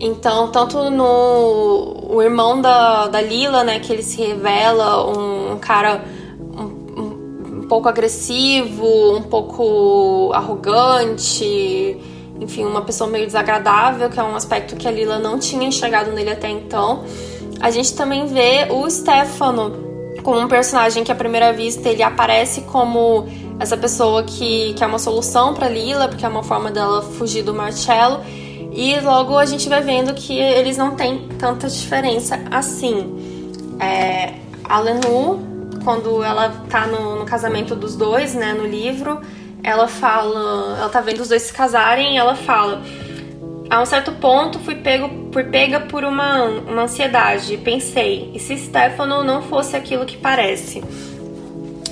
Então, 0.00 0.50
tanto 0.50 0.90
no 0.90 1.94
o 2.10 2.22
irmão 2.22 2.60
da, 2.60 3.08
da 3.08 3.20
Lila, 3.20 3.64
né, 3.64 3.78
que 3.78 3.92
ele 3.92 4.02
se 4.02 4.20
revela 4.20 5.06
um, 5.06 5.52
um 5.52 5.58
cara 5.58 6.04
um, 6.40 7.62
um 7.62 7.68
pouco 7.68 7.88
agressivo, 7.88 9.16
um 9.16 9.22
pouco 9.22 10.30
arrogante, 10.32 11.98
enfim, 12.40 12.64
uma 12.64 12.82
pessoa 12.82 13.08
meio 13.08 13.26
desagradável, 13.26 14.10
que 14.10 14.18
é 14.18 14.22
um 14.22 14.36
aspecto 14.36 14.76
que 14.76 14.86
a 14.86 14.90
Lila 14.90 15.18
não 15.18 15.38
tinha 15.38 15.66
enxergado 15.66 16.12
nele 16.12 16.30
até 16.30 16.48
então. 16.48 17.04
A 17.60 17.70
gente 17.70 17.94
também 17.94 18.26
vê 18.26 18.68
o 18.70 18.88
Stefano 18.90 19.84
como 20.22 20.40
um 20.40 20.48
personagem 20.48 21.04
que 21.04 21.12
à 21.12 21.14
primeira 21.14 21.52
vista 21.52 21.88
ele 21.88 22.02
aparece 22.02 22.62
como 22.62 23.26
essa 23.58 23.76
pessoa 23.76 24.22
que, 24.22 24.72
que 24.74 24.82
é 24.82 24.86
uma 24.86 24.98
solução 24.98 25.54
para 25.54 25.68
Lila, 25.68 26.08
porque 26.08 26.24
é 26.24 26.28
uma 26.28 26.42
forma 26.42 26.70
dela 26.70 27.02
fugir 27.02 27.42
do 27.42 27.54
Marcello. 27.54 28.20
E 28.74 28.98
logo 29.00 29.38
a 29.38 29.46
gente 29.46 29.68
vai 29.68 29.80
vendo 29.80 30.12
que 30.14 30.36
eles 30.36 30.76
não 30.76 30.96
têm 30.96 31.28
tanta 31.38 31.68
diferença 31.68 32.40
assim. 32.50 33.52
É, 33.80 34.34
a 34.64 34.80
Lenu, 34.80 35.70
quando 35.84 36.22
ela 36.22 36.50
tá 36.68 36.86
no, 36.86 37.20
no 37.20 37.24
casamento 37.24 37.76
dos 37.76 37.94
dois, 37.94 38.34
né, 38.34 38.52
no 38.52 38.66
livro, 38.66 39.20
ela 39.62 39.86
fala, 39.86 40.76
ela 40.78 40.88
tá 40.88 41.00
vendo 41.00 41.20
os 41.20 41.28
dois 41.28 41.42
se 41.42 41.52
casarem 41.52 42.14
e 42.14 42.18
ela 42.18 42.34
fala: 42.34 42.82
a 43.70 43.80
um 43.80 43.86
certo 43.86 44.12
ponto 44.12 44.58
fui 44.58 44.74
pego 44.74 45.08
por 45.30 45.44
pega 45.44 45.80
por 45.80 46.04
uma, 46.04 46.42
uma 46.44 46.82
ansiedade. 46.82 47.56
Pensei, 47.58 48.32
e 48.34 48.40
se 48.40 48.56
Stefano 48.56 49.22
não 49.22 49.42
fosse 49.42 49.76
aquilo 49.76 50.04
que 50.04 50.16
parece? 50.16 50.82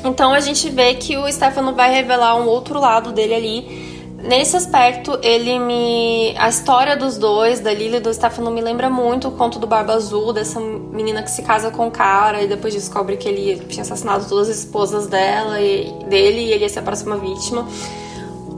Então 0.05 0.33
a 0.33 0.41
gente 0.41 0.69
vê 0.69 0.95
que 0.95 1.17
o 1.17 1.31
Stefano 1.31 1.75
vai 1.75 1.93
revelar 1.93 2.35
um 2.37 2.47
outro 2.47 2.81
lado 2.81 3.13
dele 3.13 3.35
ali. 3.35 3.92
Nesse 4.23 4.57
aspecto, 4.57 5.19
ele 5.21 5.59
me. 5.59 6.33
A 6.39 6.49
história 6.49 6.97
dos 6.97 7.19
dois, 7.19 7.59
da 7.59 7.75
Lily 7.75 7.97
e 7.97 8.01
do 8.01 8.15
Stefano, 8.15 8.53
me 8.53 8.61
lembra 8.61 8.89
muito 8.89 9.27
o 9.27 9.33
conto 9.33 9.59
do 9.59 9.67
Barba 9.67 9.95
Azul, 9.95 10.33
dessa 10.33 10.61
menina 10.61 11.25
que 11.25 11.31
se 11.31 11.43
casa 11.43 11.73
com 11.73 11.89
o 11.89 11.91
cara 11.91 12.41
e 12.41 12.47
depois 12.47 12.73
descobre 12.73 13.17
que 13.17 13.29
ele 13.29 13.65
tinha 13.67 13.83
assassinado 13.83 14.25
todas 14.29 14.49
as 14.49 14.59
esposas 14.59 15.09
dela 15.09 15.61
e 15.61 15.93
dele 16.09 16.39
e 16.39 16.53
ele 16.53 16.63
ia 16.63 16.69
ser 16.69 16.79
a 16.79 16.83
próxima 16.83 17.17
vítima. 17.17 17.67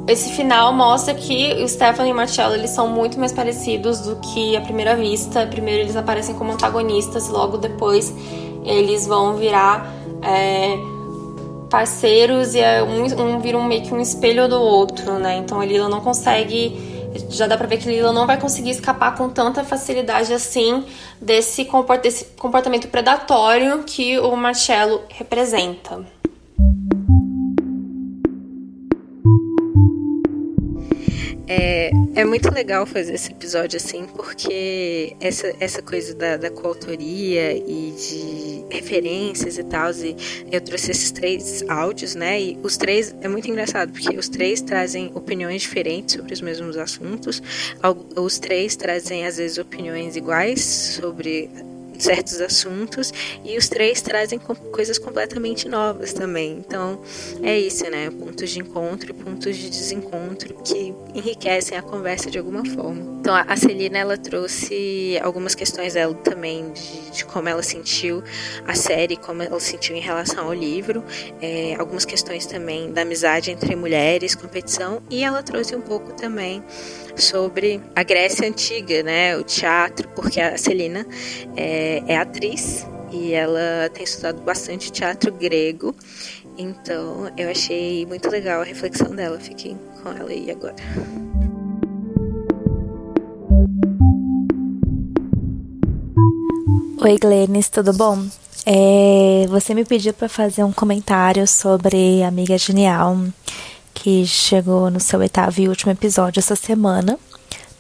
Esse 0.07 0.33
final 0.33 0.71
mostra 0.75 1.15
que 1.15 1.55
o 1.55 1.67
Stefano 1.67 2.11
e 2.11 2.13
o 2.13 2.15
Marcello 2.15 2.53
eles 2.53 2.69
são 2.69 2.87
muito 2.87 3.19
mais 3.19 3.33
parecidos 3.33 4.01
do 4.01 4.17
que 4.17 4.55
à 4.55 4.61
primeira 4.61 4.95
vista. 4.95 5.47
Primeiro 5.47 5.81
eles 5.81 5.97
aparecem 5.97 6.35
como 6.35 6.53
antagonistas, 6.53 7.29
logo 7.29 7.57
depois 7.57 8.15
eles 8.67 9.07
vão 9.07 9.37
virar 9.37 9.95
é, 10.23 10.77
parceiros 11.75 12.55
e 12.55 12.61
é 12.61 12.85
um, 12.85 13.03
um 13.03 13.41
vira 13.41 13.59
um, 13.59 13.65
meio 13.65 13.83
que 13.83 13.93
um 13.93 14.01
espelho 14.01 14.49
do 14.49 14.61
outro, 14.61 15.19
né? 15.19 15.39
Então 15.39 15.61
a 15.61 15.67
Lila 15.67 15.89
não 15.89 16.01
consegue 16.01 16.95
já 17.29 17.49
dá 17.49 17.57
pra 17.57 17.67
ver 17.67 17.79
que 17.79 17.89
Lila 17.89 18.13
não 18.13 18.29
vai 18.29 18.39
conseguir 18.41 18.71
escapar 18.71 19.17
com 19.17 19.29
tanta 19.29 19.65
facilidade 19.65 20.33
assim 20.33 20.85
desse, 21.21 21.65
comportamento 21.65 22.87
predatório 22.87 23.83
que 23.83 24.21
o 24.21 24.37
Marcello 24.37 25.03
representa. 25.09 26.14
É, 31.47 31.91
é 32.15 32.25
muito 32.25 32.53
legal 32.53 32.87
fazer 32.87 33.15
esse 33.15 33.31
episódio 33.31 33.77
assim, 33.77 34.07
porque 34.07 35.15
essa, 35.21 35.55
essa 35.61 35.83
coisa 35.83 36.15
da, 36.15 36.37
da 36.37 36.51
coautoria 36.51 37.53
e 37.53 37.93
de 37.93 38.75
referências 38.75 39.59
e 39.59 39.65
tal, 39.65 39.91
e 39.93 40.17
eu 40.51 40.61
trouxe 40.61 40.91
esses 40.91 41.11
três 41.11 41.63
áudios, 41.69 42.15
né? 42.15 42.41
E 42.41 42.59
os 42.63 42.77
três 42.77 43.15
é 43.21 43.29
muito 43.29 43.51
engraçado, 43.51 43.93
porque 43.93 44.17
os 44.17 44.29
três 44.29 44.63
trazem 44.63 45.11
opiniões 45.15 45.63
diferentes 45.63 46.15
sobre 46.15 46.33
os 46.33 46.41
mesmos 46.41 46.79
assuntos, 46.79 47.43
os 48.17 48.39
três 48.39 48.75
trazem 48.75 49.27
às 49.27 49.37
vezes 49.37 49.59
opiniões 49.59 50.17
iguais 50.17 50.63
sobre 50.63 51.51
certos 51.99 52.41
assuntos 52.41 53.13
e 53.45 53.57
os 53.57 53.69
três 53.69 54.01
trazem 54.01 54.39
coisas 54.39 54.99
completamente 54.99 55.69
novas 55.69 56.13
também. 56.13 56.63
Então 56.67 57.01
é 57.43 57.59
isso, 57.59 57.89
né? 57.91 58.11
Pontos 58.11 58.51
de 58.51 58.61
encontro 58.61 59.11
e 59.11 59.13
pontos 59.13 59.57
de 59.57 59.69
desencontro 59.71 60.55
que 60.65 60.95
enriquecem 61.15 61.77
a 61.77 61.83
conversa 61.83 62.31
de 62.31 62.39
alguma 62.39 62.65
forma. 62.65 63.19
Então 63.21 63.35
a 63.35 63.57
Celina 63.57 63.99
ela 63.99 64.17
trouxe 64.19 65.19
algumas 65.23 65.55
questões 65.55 65.95
dela 65.95 66.15
também 66.15 66.73
de, 66.73 67.11
de 67.11 67.25
como 67.25 67.49
ela 67.49 67.63
sentiu 67.63 68.23
a 68.67 68.75
série, 68.75 69.17
como 69.17 69.43
ela 69.43 69.59
sentiu 69.61 69.97
em 69.97 70.01
relação 70.01 70.47
ao 70.47 70.53
livro, 70.53 71.05
é, 71.41 71.75
algumas 71.79 72.05
questões 72.05 72.47
também 72.47 72.93
da 72.93 73.03
amizade 73.03 73.51
entre 73.51 73.75
mulheres, 73.77 74.35
competição 74.35 75.03
e 75.11 75.23
ela 75.25 75.43
trouxe 75.43 75.75
um 75.75 75.81
pouco 75.81 76.13
também 76.13 76.63
sobre 77.17 77.81
a 77.95 78.03
Grécia 78.03 78.49
Antiga, 78.49 79.03
né, 79.03 79.37
o 79.37 79.45
teatro, 79.45 80.09
porque 80.09 80.41
a 80.41 80.57
Celina 80.59 81.07
é, 81.57 82.03
é 82.07 82.17
atriz 82.17 82.87
e 83.13 83.33
ela 83.33 83.89
tem 83.93 84.05
estudado 84.05 84.43
bastante 84.43 84.91
teatro 84.91 85.33
grego, 85.33 85.95
então 86.59 87.33
eu 87.37 87.51
achei 87.51 88.07
muito 88.07 88.29
legal 88.29 88.61
a 88.61 88.65
reflexão 88.65 89.15
dela. 89.15 89.39
Fiquem 89.39 89.79
com 90.03 90.11
ela 90.11 90.31
aí 90.31 90.51
agora. 90.51 90.75
Oi, 97.01 97.19
Glennis, 97.19 97.69
tudo 97.69 97.93
bom? 97.93 98.25
É, 98.65 99.47
você 99.49 99.75
me 99.75 99.85
pediu 99.85 100.15
para 100.15 100.29
fazer 100.29 100.65
um 100.65 100.73
comentário 100.73 101.47
sobre 101.47 102.23
Amiga 102.23 102.57
Genial 102.57 103.19
que 104.05 104.27
chegou 104.27 104.91
no 104.91 105.01
seu 105.01 105.19
oitavo 105.21 105.63
e 105.63 105.67
último 105.67 105.91
episódio 105.91 106.39
essa 106.39 106.55
semana, 106.55 107.19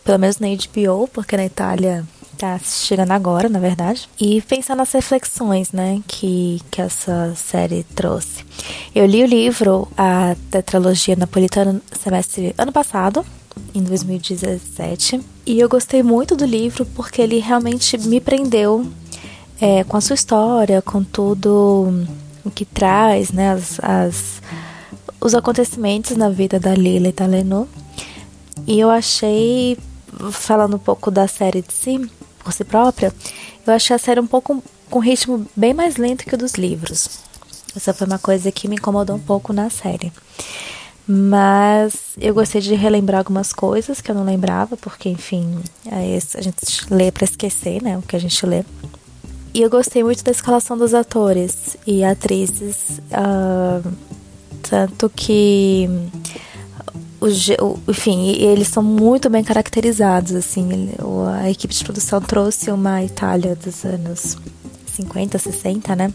pelo 0.03 0.19
menos 0.19 0.39
na 0.39 0.47
HBO, 0.49 1.07
porque 1.07 1.37
na 1.37 1.45
Itália 1.45 2.03
tá 2.39 2.59
chegando 2.65 3.11
agora, 3.11 3.47
na 3.47 3.59
verdade. 3.59 4.09
E 4.19 4.41
pensar 4.41 4.75
nas 4.75 4.91
reflexões, 4.93 5.71
né, 5.71 6.01
que, 6.09 6.63
que 6.71 6.81
essa 6.81 7.35
série 7.37 7.85
trouxe. 7.95 8.43
Eu 8.95 9.05
li 9.05 9.23
o 9.23 9.27
livro, 9.27 9.87
a 9.99 10.35
Tetralogia 10.51 11.15
Napolitana, 11.15 11.79
semestre 11.93 12.55
ano 12.57 12.73
passado, 12.73 13.23
em 13.75 13.83
2017, 13.83 15.21
e 15.45 15.61
eu 15.61 15.69
gostei 15.69 16.03
muito 16.03 16.35
do 16.35 16.47
livro 16.47 16.87
porque 16.87 17.21
ele 17.21 17.39
realmente 17.39 17.99
me 17.99 18.19
prendeu 18.19 18.91
é, 19.61 19.85
com 19.85 19.99
a 19.99 20.01
sua 20.01 20.15
história, 20.15 20.81
com 20.81 21.05
tudo 21.05 22.07
o 22.43 22.51
que 22.51 22.65
traz, 22.65 23.31
né, 23.31 23.53
as, 23.53 23.79
as 23.83 24.43
os 25.25 25.35
acontecimentos 25.35 26.19
na 26.19 26.29
vida 26.29 26.61
da 26.61 26.75
Lila 26.75 27.09
e 27.09 27.13
da 27.13 27.25
Lenu. 27.25 27.67
E 28.67 28.79
eu 28.79 28.91
achei, 28.91 29.79
falando 30.31 30.77
um 30.77 30.79
pouco 30.79 31.11
da 31.11 31.27
série 31.27 31.63
de 31.63 31.73
si, 31.73 32.11
por 32.39 32.53
si 32.53 32.63
própria, 32.63 33.13
eu 33.67 33.73
achei 33.73 33.97
a 33.97 33.99
série 33.99 34.21
um 34.21 34.27
pouco 34.27 34.63
com 34.91 34.99
ritmo 34.99 35.47
bem 35.57 35.73
mais 35.73 35.97
lento 35.97 36.27
que 36.27 36.35
o 36.35 36.39
dos 36.39 36.53
livros. 36.55 37.21
Essa 37.75 37.95
foi 37.95 38.07
uma 38.07 38.19
coisa 38.19 38.53
que 38.53 38.69
me 38.69 38.77
incomodou 38.77 39.17
um 39.17 39.21
pouco 39.21 39.51
na 39.55 39.71
série. 39.71 40.13
Mas 41.09 41.95
eu 42.21 42.35
gostei 42.35 42.61
de 42.61 42.75
relembrar 42.75 43.21
algumas 43.21 43.51
coisas 43.51 44.03
que 44.03 44.11
eu 44.11 44.15
não 44.15 44.25
lembrava, 44.25 44.77
porque, 44.77 45.09
enfim, 45.09 45.59
a 45.91 46.41
gente 46.43 46.87
lê 46.91 47.11
para 47.11 47.25
esquecer, 47.25 47.83
né? 47.83 47.97
O 47.97 48.03
que 48.03 48.15
a 48.15 48.19
gente 48.19 48.45
lê. 48.45 48.63
e 49.55 49.63
eu 49.63 49.71
gostei 49.71 50.05
muito 50.05 50.23
da 50.23 50.31
escalação 50.31 50.77
dos 50.77 50.93
atores 50.93 51.79
e 51.87 52.05
atrizes, 52.05 53.01
uh, 53.11 53.93
tanto 54.69 55.11
que 55.11 55.89
enfim, 57.89 58.33
eles 58.33 58.69
são 58.69 58.83
muito 58.83 59.31
bem 59.31 59.43
caracterizados, 59.43 60.35
assim, 60.35 60.91
a 61.41 61.51
equipe 61.51 61.73
de 61.73 61.83
produção 61.83 62.21
trouxe 62.21 62.71
uma 62.71 63.03
Itália 63.03 63.57
dos 63.57 63.85
anos 63.85 64.37
50, 64.95 65.39
60, 65.39 65.97
né? 65.97 66.13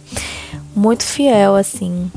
Muito 0.75 1.03
fiel, 1.03 1.55
assim. 1.55 2.12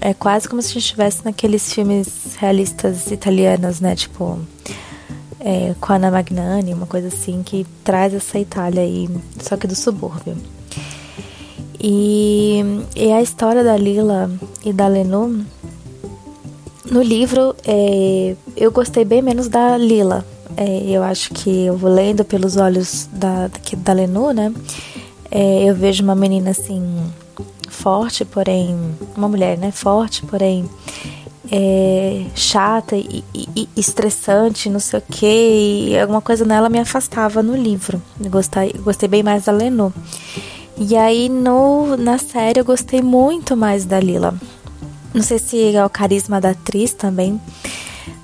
É 0.00 0.12
quase 0.12 0.48
como 0.48 0.60
se 0.60 0.68
a 0.68 0.72
gente 0.74 0.82
estivesse 0.82 1.24
naqueles 1.24 1.72
filmes 1.72 2.36
realistas 2.36 3.10
italianos, 3.10 3.80
né? 3.80 3.96
Tipo, 3.96 4.38
é, 5.40 5.74
com 5.80 5.92
Ana 5.92 6.10
Magnani, 6.10 6.74
uma 6.74 6.86
coisa 6.86 7.08
assim, 7.08 7.42
que 7.42 7.66
traz 7.82 8.12
essa 8.12 8.38
Itália 8.38 8.82
aí, 8.82 9.08
só 9.40 9.56
que 9.56 9.66
do 9.66 9.74
subúrbio. 9.74 10.36
E, 11.88 12.64
e 12.96 13.12
a 13.12 13.22
história 13.22 13.62
da 13.62 13.76
Lila 13.76 14.28
e 14.64 14.72
da 14.72 14.88
Lenu 14.88 15.46
no 16.90 17.00
livro, 17.00 17.54
é, 17.64 18.34
eu 18.56 18.72
gostei 18.72 19.04
bem 19.04 19.22
menos 19.22 19.46
da 19.46 19.76
Lila. 19.76 20.26
É, 20.56 20.82
eu 20.88 21.04
acho 21.04 21.32
que 21.32 21.66
eu 21.66 21.76
vou 21.76 21.88
lendo 21.88 22.24
pelos 22.24 22.56
olhos 22.56 23.08
da, 23.12 23.48
da 23.76 23.92
Lenu, 23.92 24.32
né? 24.32 24.52
É, 25.30 25.62
eu 25.62 25.76
vejo 25.76 26.02
uma 26.02 26.16
menina 26.16 26.50
assim, 26.50 26.82
forte, 27.68 28.24
porém. 28.24 28.76
Uma 29.16 29.28
mulher, 29.28 29.56
né? 29.56 29.70
Forte, 29.70 30.26
porém. 30.26 30.68
É, 31.52 32.24
chata 32.34 32.96
e, 32.96 33.22
e, 33.32 33.48
e, 33.54 33.68
estressante, 33.76 34.68
não 34.68 34.80
sei 34.80 34.98
o 34.98 35.02
que, 35.08 35.90
e 35.90 35.98
alguma 35.98 36.20
coisa 36.20 36.44
nela 36.44 36.68
me 36.68 36.80
afastava 36.80 37.44
no 37.44 37.56
livro. 37.56 38.02
Eu 38.20 38.28
gostei, 38.28 38.72
gostei 38.72 39.08
bem 39.08 39.22
mais 39.22 39.44
da 39.44 39.52
Lenu. 39.52 39.94
E 40.78 40.94
aí 40.94 41.28
no, 41.28 41.96
na 41.96 42.18
série 42.18 42.60
eu 42.60 42.64
gostei 42.64 43.00
muito 43.00 43.56
mais 43.56 43.84
da 43.84 43.98
Lila. 43.98 44.34
Não 45.14 45.22
sei 45.22 45.38
se 45.38 45.74
é 45.74 45.84
o 45.84 45.88
carisma 45.88 46.38
da 46.38 46.50
atriz 46.50 46.92
também, 46.92 47.40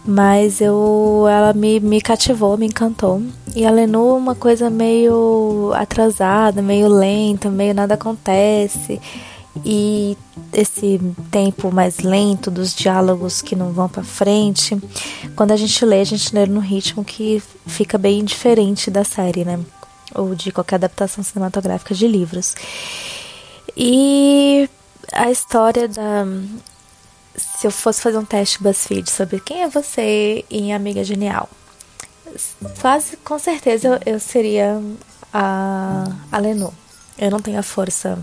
mas 0.05 0.61
eu 0.61 1.27
ela 1.31 1.55
me, 1.55 1.81
me 1.81 2.01
cativou, 2.01 2.59
me 2.59 2.67
encantou. 2.67 3.23
E 3.57 3.65
a 3.65 3.71
Lenu 3.71 4.17
uma 4.17 4.35
coisa 4.35 4.69
meio 4.69 5.73
atrasada, 5.75 6.61
meio 6.61 6.89
lenta, 6.89 7.49
meio 7.49 7.75
nada 7.75 7.95
acontece. 7.95 9.01
E 9.65 10.17
esse 10.53 11.01
tempo 11.31 11.73
mais 11.73 12.01
lento 12.01 12.51
dos 12.51 12.75
diálogos 12.75 13.41
que 13.41 13.57
não 13.57 13.73
vão 13.73 13.89
para 13.89 14.03
frente, 14.03 14.79
quando 15.37 15.53
a 15.53 15.57
gente 15.57 15.85
lê, 15.85 16.01
a 16.01 16.05
gente 16.05 16.35
lê 16.35 16.47
no 16.47 16.61
ritmo 16.61 17.05
que 17.05 17.43
fica 17.67 17.97
bem 17.97 18.25
diferente 18.25 18.91
da 18.91 19.05
série, 19.05 19.45
né? 19.45 19.59
Ou 20.15 20.35
de 20.35 20.53
qualquer 20.53 20.77
adaptação 20.77 21.23
cinematográfica 21.23 21.95
de 21.95 22.07
livros. 22.07 22.55
E 23.77 24.69
a 25.13 25.31
história 25.31 25.89
da 25.89 26.25
se 27.35 27.67
eu 27.67 27.71
fosse 27.71 28.03
fazer 28.03 28.19
um 28.19 28.25
teste 28.25 28.63
BuzzFeed 28.63 29.11
sobre 29.11 29.41
quem 29.41 29.63
é 29.63 29.69
você 29.69 30.45
em 30.51 30.75
Amiga 30.75 31.03
Genial, 31.03 31.49
quase 32.81 33.17
com 33.19 33.39
certeza 33.39 33.89
eu, 33.89 34.15
eu 34.15 34.21
seria 34.21 34.81
a, 35.33 36.05
a 36.31 36.39
Lenu. 36.39 36.73
Eu 37.17 37.31
não 37.31 37.41
tenho 37.41 37.59
a 37.59 37.63
força, 37.63 38.19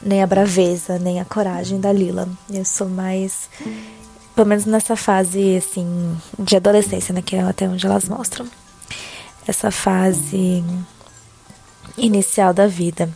nem 0.00 0.22
a 0.22 0.26
braveza, 0.26 0.98
nem 0.98 1.20
a 1.20 1.24
coragem 1.24 1.80
da 1.80 1.92
Lila. 1.92 2.28
Eu 2.50 2.64
sou 2.64 2.88
mais, 2.88 3.48
pelo 4.34 4.48
menos 4.48 4.64
nessa 4.64 4.96
fase 4.96 5.56
assim 5.56 6.16
de 6.38 6.56
adolescência, 6.56 7.14
né, 7.14 7.22
que 7.22 7.36
é 7.36 7.42
até 7.42 7.68
onde 7.68 7.86
elas 7.86 8.08
mostram. 8.08 8.46
Essa 9.46 9.70
fase 9.70 10.62
inicial 11.96 12.52
da 12.52 12.66
vida. 12.66 13.08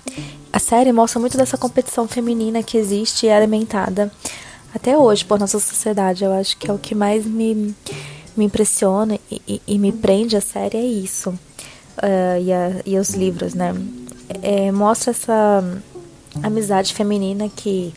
A 0.52 0.58
série 0.58 0.92
mostra 0.92 1.20
muito 1.20 1.36
dessa 1.36 1.58
competição 1.58 2.08
feminina 2.08 2.62
que 2.62 2.78
existe 2.78 3.26
e 3.26 3.28
é 3.28 3.36
alimentada 3.36 4.10
até 4.74 4.96
hoje 4.96 5.24
por 5.24 5.38
nossa 5.38 5.58
sociedade. 5.58 6.24
Eu 6.24 6.32
acho 6.32 6.56
que 6.56 6.70
é 6.70 6.72
o 6.72 6.78
que 6.78 6.94
mais 6.94 7.26
me, 7.26 7.74
me 8.36 8.44
impressiona 8.44 9.18
e, 9.30 9.42
e, 9.46 9.62
e 9.66 9.78
me 9.78 9.92
prende 9.92 10.36
a 10.36 10.40
série 10.40 10.78
é 10.78 10.84
isso. 10.84 11.30
Uh, 11.30 12.40
e, 12.42 12.52
a, 12.52 12.82
e 12.84 12.98
os 12.98 13.10
livros, 13.10 13.54
né? 13.54 13.74
É, 14.42 14.70
mostra 14.72 15.12
essa 15.12 15.64
amizade 16.42 16.92
feminina 16.92 17.48
que 17.48 17.94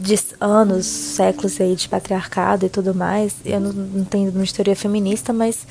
de 0.00 0.18
anos, 0.40 0.86
séculos 0.86 1.60
aí 1.60 1.76
de 1.76 1.88
patriarcado 1.88 2.66
e 2.66 2.68
tudo 2.68 2.94
mais. 2.94 3.34
Eu 3.44 3.60
não, 3.60 3.72
não 3.72 4.04
tenho 4.04 4.30
uma 4.30 4.44
história 4.44 4.74
feminista, 4.74 5.32
mas 5.32 5.66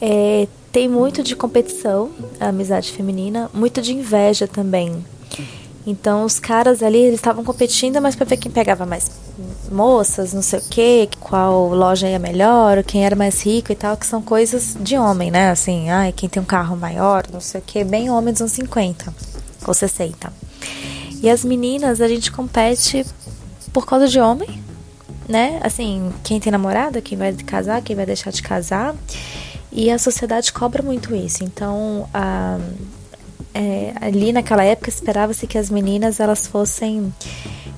é, 0.00 0.48
tem 0.72 0.88
muito 0.88 1.22
de 1.22 1.36
competição, 1.36 2.10
a 2.40 2.48
amizade 2.48 2.90
feminina, 2.90 3.50
muito 3.52 3.82
de 3.82 3.92
inveja 3.92 4.48
também. 4.48 5.04
Então 5.86 6.24
os 6.24 6.38
caras 6.40 6.82
ali 6.82 6.98
eles 6.98 7.16
estavam 7.16 7.44
competindo, 7.44 8.00
mas 8.00 8.16
para 8.16 8.24
ver 8.24 8.38
quem 8.38 8.50
pegava 8.50 8.86
mais 8.86 9.10
moças, 9.70 10.32
não 10.32 10.42
sei 10.42 10.60
o 10.60 10.62
que, 10.62 11.08
qual 11.20 11.68
loja 11.68 12.08
ia 12.08 12.18
melhor, 12.18 12.82
quem 12.84 13.04
era 13.04 13.16
mais 13.16 13.44
rico 13.44 13.72
e 13.72 13.74
tal, 13.74 13.96
que 13.96 14.06
são 14.06 14.22
coisas 14.22 14.76
de 14.80 14.96
homem, 14.96 15.30
né? 15.30 15.50
Assim, 15.50 15.90
ai, 15.90 16.12
quem 16.12 16.28
tem 16.28 16.42
um 16.42 16.46
carro 16.46 16.76
maior, 16.76 17.24
não 17.32 17.40
sei 17.40 17.60
o 17.60 17.64
que, 17.64 17.84
bem 17.84 18.10
homem 18.10 18.32
dos 18.32 18.42
anos 18.42 18.52
50 18.52 19.12
ou 19.66 19.74
60. 19.74 20.32
E 21.22 21.28
as 21.28 21.44
meninas, 21.44 22.00
a 22.00 22.08
gente 22.08 22.32
compete 22.32 23.04
por 23.72 23.86
causa 23.86 24.08
de 24.08 24.18
homem, 24.18 24.62
né? 25.28 25.60
Assim, 25.62 26.12
quem 26.22 26.40
tem 26.40 26.50
namorada, 26.50 27.00
quem 27.00 27.18
vai 27.18 27.32
casar, 27.32 27.82
quem 27.82 27.96
vai 27.96 28.06
deixar 28.06 28.30
de 28.30 28.42
casar. 28.42 28.94
E 29.72 29.90
a 29.90 29.98
sociedade 29.98 30.52
cobra 30.52 30.82
muito 30.82 31.14
isso. 31.14 31.42
Então, 31.42 32.08
a 32.12 32.58
é, 33.54 33.92
ali 34.00 34.32
naquela 34.32 34.64
época 34.64 34.88
esperava-se 34.88 35.46
que 35.46 35.58
as 35.58 35.70
meninas 35.70 36.20
elas 36.20 36.46
fossem, 36.46 37.12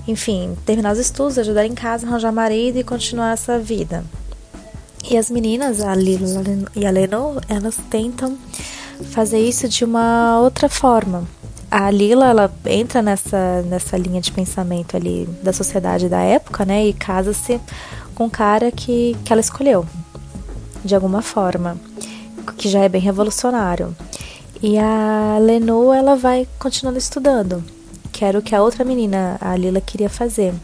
enfim, 0.06 0.56
terminar 0.64 0.92
os 0.92 0.98
estudos, 0.98 1.38
ajudar 1.38 1.66
em 1.66 1.74
casa, 1.74 2.06
arranjar 2.06 2.32
marido 2.32 2.78
e 2.78 2.84
continuar 2.84 3.32
essa 3.32 3.58
vida. 3.58 4.04
E 5.10 5.18
as 5.18 5.30
meninas, 5.30 5.80
a 5.80 5.94
Lila 5.94 6.42
e 6.74 6.86
a 6.86 6.90
Lenor, 6.90 7.42
elas 7.48 7.76
tentam 7.90 8.38
fazer 9.10 9.40
isso 9.40 9.68
de 9.68 9.84
uma 9.84 10.40
outra 10.40 10.68
forma. 10.68 11.26
A 11.70 11.90
Lila, 11.90 12.28
ela 12.28 12.54
entra 12.66 13.02
nessa, 13.02 13.62
nessa 13.62 13.96
linha 13.96 14.20
de 14.20 14.30
pensamento 14.30 14.96
ali 14.96 15.28
da 15.42 15.52
sociedade 15.52 16.08
da 16.08 16.20
época, 16.20 16.64
né? 16.64 16.86
E 16.86 16.92
casa-se 16.92 17.60
com 18.14 18.26
um 18.26 18.30
cara 18.30 18.70
que, 18.70 19.16
que 19.24 19.32
ela 19.32 19.40
escolheu, 19.40 19.84
de 20.84 20.94
alguma 20.94 21.22
forma, 21.22 21.76
que 22.58 22.68
já 22.68 22.80
é 22.80 22.88
bem 22.88 23.00
revolucionário. 23.00 23.96
E 24.62 24.78
a 24.78 25.38
Lenu, 25.40 25.92
ela 25.92 26.14
vai 26.14 26.46
continuando 26.58 26.98
estudando, 26.98 27.64
que 28.12 28.24
era 28.24 28.38
o 28.38 28.42
que 28.42 28.54
a 28.54 28.62
outra 28.62 28.84
menina, 28.84 29.36
a 29.40 29.56
Lila, 29.56 29.80
queria 29.80 30.08
fazer. 30.08 30.54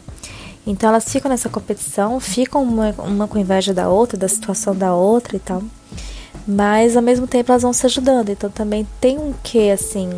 Então 0.65 0.89
elas 0.89 1.11
ficam 1.11 1.29
nessa 1.29 1.49
competição, 1.49 2.19
ficam 2.19 2.63
uma, 2.63 2.91
uma 2.99 3.27
com 3.27 3.37
inveja 3.37 3.73
da 3.73 3.89
outra, 3.89 4.17
da 4.17 4.27
situação 4.27 4.75
da 4.75 4.93
outra 4.93 5.35
e 5.35 5.39
tal. 5.39 5.63
Mas 6.47 6.95
ao 6.95 7.01
mesmo 7.01 7.27
tempo 7.27 7.51
elas 7.51 7.63
vão 7.63 7.73
se 7.73 7.85
ajudando. 7.85 8.29
Então 8.29 8.49
também 8.49 8.87
tem 8.99 9.17
um 9.17 9.33
que 9.43 9.71
assim 9.71 10.09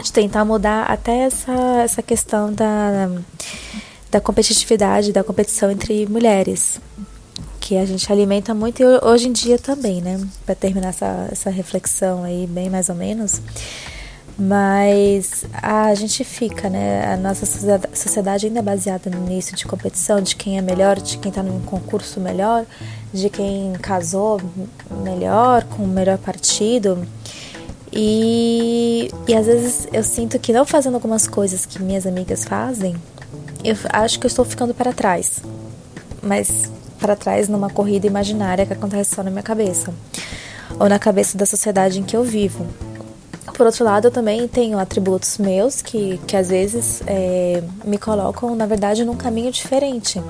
de 0.00 0.12
tentar 0.12 0.44
mudar 0.44 0.84
até 0.84 1.18
essa, 1.22 1.52
essa 1.82 2.02
questão 2.02 2.52
da, 2.52 3.10
da 4.10 4.20
competitividade, 4.20 5.12
da 5.12 5.22
competição 5.22 5.70
entre 5.70 6.06
mulheres 6.06 6.80
que 7.60 7.76
a 7.76 7.84
gente 7.84 8.10
alimenta 8.10 8.54
muito 8.54 8.82
e 8.82 8.84
hoje 9.04 9.28
em 9.28 9.32
dia 9.32 9.58
também, 9.58 10.00
né? 10.00 10.18
Para 10.46 10.54
terminar 10.54 10.88
essa, 10.88 11.28
essa 11.30 11.50
reflexão 11.50 12.24
aí, 12.24 12.46
bem 12.46 12.70
mais 12.70 12.88
ou 12.88 12.94
menos. 12.94 13.40
Mas 14.38 15.44
a 15.52 15.94
gente 15.94 16.24
fica, 16.24 16.70
né? 16.70 17.12
A 17.12 17.16
nossa 17.18 17.44
sociedade 17.94 18.46
ainda 18.46 18.60
é 18.60 18.62
baseada 18.62 19.10
nisso 19.10 19.54
de 19.54 19.66
competição, 19.66 20.22
de 20.22 20.34
quem 20.34 20.56
é 20.56 20.62
melhor, 20.62 20.98
de 20.98 21.18
quem 21.18 21.28
está 21.28 21.42
num 21.42 21.60
concurso 21.60 22.18
melhor, 22.18 22.64
de 23.12 23.28
quem 23.28 23.74
casou 23.74 24.40
melhor, 25.04 25.64
com 25.64 25.84
o 25.84 25.86
melhor 25.86 26.16
partido. 26.16 27.06
E, 27.92 29.10
e 29.28 29.34
às 29.34 29.44
vezes 29.44 29.88
eu 29.92 30.02
sinto 30.02 30.38
que 30.38 30.52
não 30.52 30.64
fazendo 30.64 30.94
algumas 30.94 31.26
coisas 31.26 31.66
que 31.66 31.82
minhas 31.82 32.06
amigas 32.06 32.44
fazem, 32.44 32.96
eu 33.62 33.76
acho 33.90 34.18
que 34.18 34.24
eu 34.24 34.28
estou 34.28 34.44
ficando 34.44 34.72
para 34.72 34.92
trás. 34.92 35.42
Mas 36.22 36.70
para 37.00 37.16
trás 37.16 37.48
numa 37.48 37.70
corrida 37.70 38.06
imaginária 38.06 38.66
que 38.66 38.72
acontece 38.72 39.14
só 39.14 39.22
na 39.22 39.30
minha 39.30 39.42
cabeça 39.42 39.92
ou 40.78 40.88
na 40.88 40.98
cabeça 40.98 41.36
da 41.36 41.46
sociedade 41.46 41.98
em 41.98 42.02
que 42.02 42.16
eu 42.16 42.22
vivo. 42.22 42.66
Por 43.54 43.66
outro 43.66 43.84
lado, 43.84 44.06
eu 44.06 44.10
também 44.10 44.46
tenho 44.46 44.78
atributos 44.78 45.36
meus 45.38 45.82
que, 45.82 46.18
que 46.26 46.36
às 46.36 46.48
vezes 46.48 47.02
é, 47.06 47.62
me 47.84 47.98
colocam, 47.98 48.54
na 48.54 48.66
verdade, 48.66 49.04
num 49.04 49.16
caminho 49.16 49.50
diferente. 49.50 50.22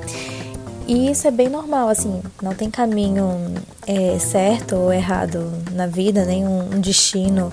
E 0.89 1.11
isso 1.11 1.29
é 1.29 1.31
bem 1.31 1.49
normal, 1.49 1.89
assim, 1.89 2.21
não 2.43 2.53
tem 2.53 2.69
caminho 2.69 3.55
é, 3.87 4.19
certo 4.19 4.75
ou 4.75 4.93
errado 4.93 5.49
na 5.71 5.87
vida, 5.87 6.25
nem 6.25 6.45
um, 6.45 6.81
destino 6.81 7.53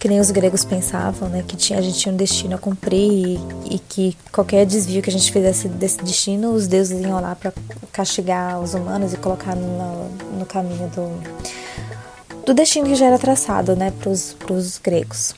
que 0.00 0.08
nem 0.08 0.18
os 0.18 0.30
gregos 0.30 0.64
pensavam, 0.64 1.28
né? 1.28 1.44
Que 1.46 1.54
tinha, 1.54 1.78
a 1.78 1.82
gente 1.82 1.98
tinha 1.98 2.12
um 2.12 2.16
destino 2.16 2.54
a 2.54 2.58
cumprir 2.58 3.38
e, 3.68 3.74
e 3.74 3.78
que 3.78 4.16
qualquer 4.32 4.64
desvio 4.64 5.02
que 5.02 5.10
a 5.10 5.12
gente 5.12 5.30
fizesse 5.30 5.68
desse 5.68 5.98
destino, 6.02 6.52
os 6.52 6.66
deuses 6.66 6.98
iam 7.02 7.20
lá 7.20 7.36
para 7.36 7.52
castigar 7.92 8.58
os 8.58 8.72
humanos 8.72 9.12
e 9.12 9.18
colocar 9.18 9.54
no, 9.54 10.08
no 10.38 10.46
caminho 10.46 10.88
do, 10.88 12.44
do 12.46 12.54
destino 12.54 12.86
que 12.86 12.94
já 12.94 13.06
era 13.06 13.18
traçado, 13.18 13.76
né? 13.76 13.92
Para 14.00 14.10
os 14.54 14.80
gregos. 14.82 15.34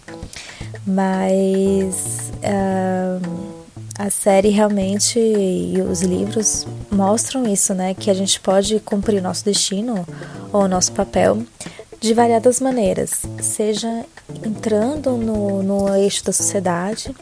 Mas 0.86 2.30
uh, 2.38 3.52
a 3.98 4.10
série 4.10 4.50
realmente 4.50 5.18
e 5.18 5.74
os 5.90 6.02
livros 6.02 6.68
mostram 6.88 7.48
isso, 7.48 7.74
né? 7.74 7.94
Que 7.94 8.12
a 8.12 8.14
gente 8.14 8.38
pode 8.38 8.78
cumprir 8.78 9.18
o 9.18 9.22
nosso 9.22 9.44
destino 9.44 10.06
ou 10.52 10.62
o 10.62 10.68
nosso 10.68 10.92
papel 10.92 11.42
de 12.02 12.12
variadas 12.14 12.58
maneiras, 12.58 13.22
seja 13.40 14.04
entrando 14.44 15.12
no, 15.12 15.62
no 15.62 15.94
eixo 15.94 16.24
da 16.24 16.32
sociedade, 16.32 17.14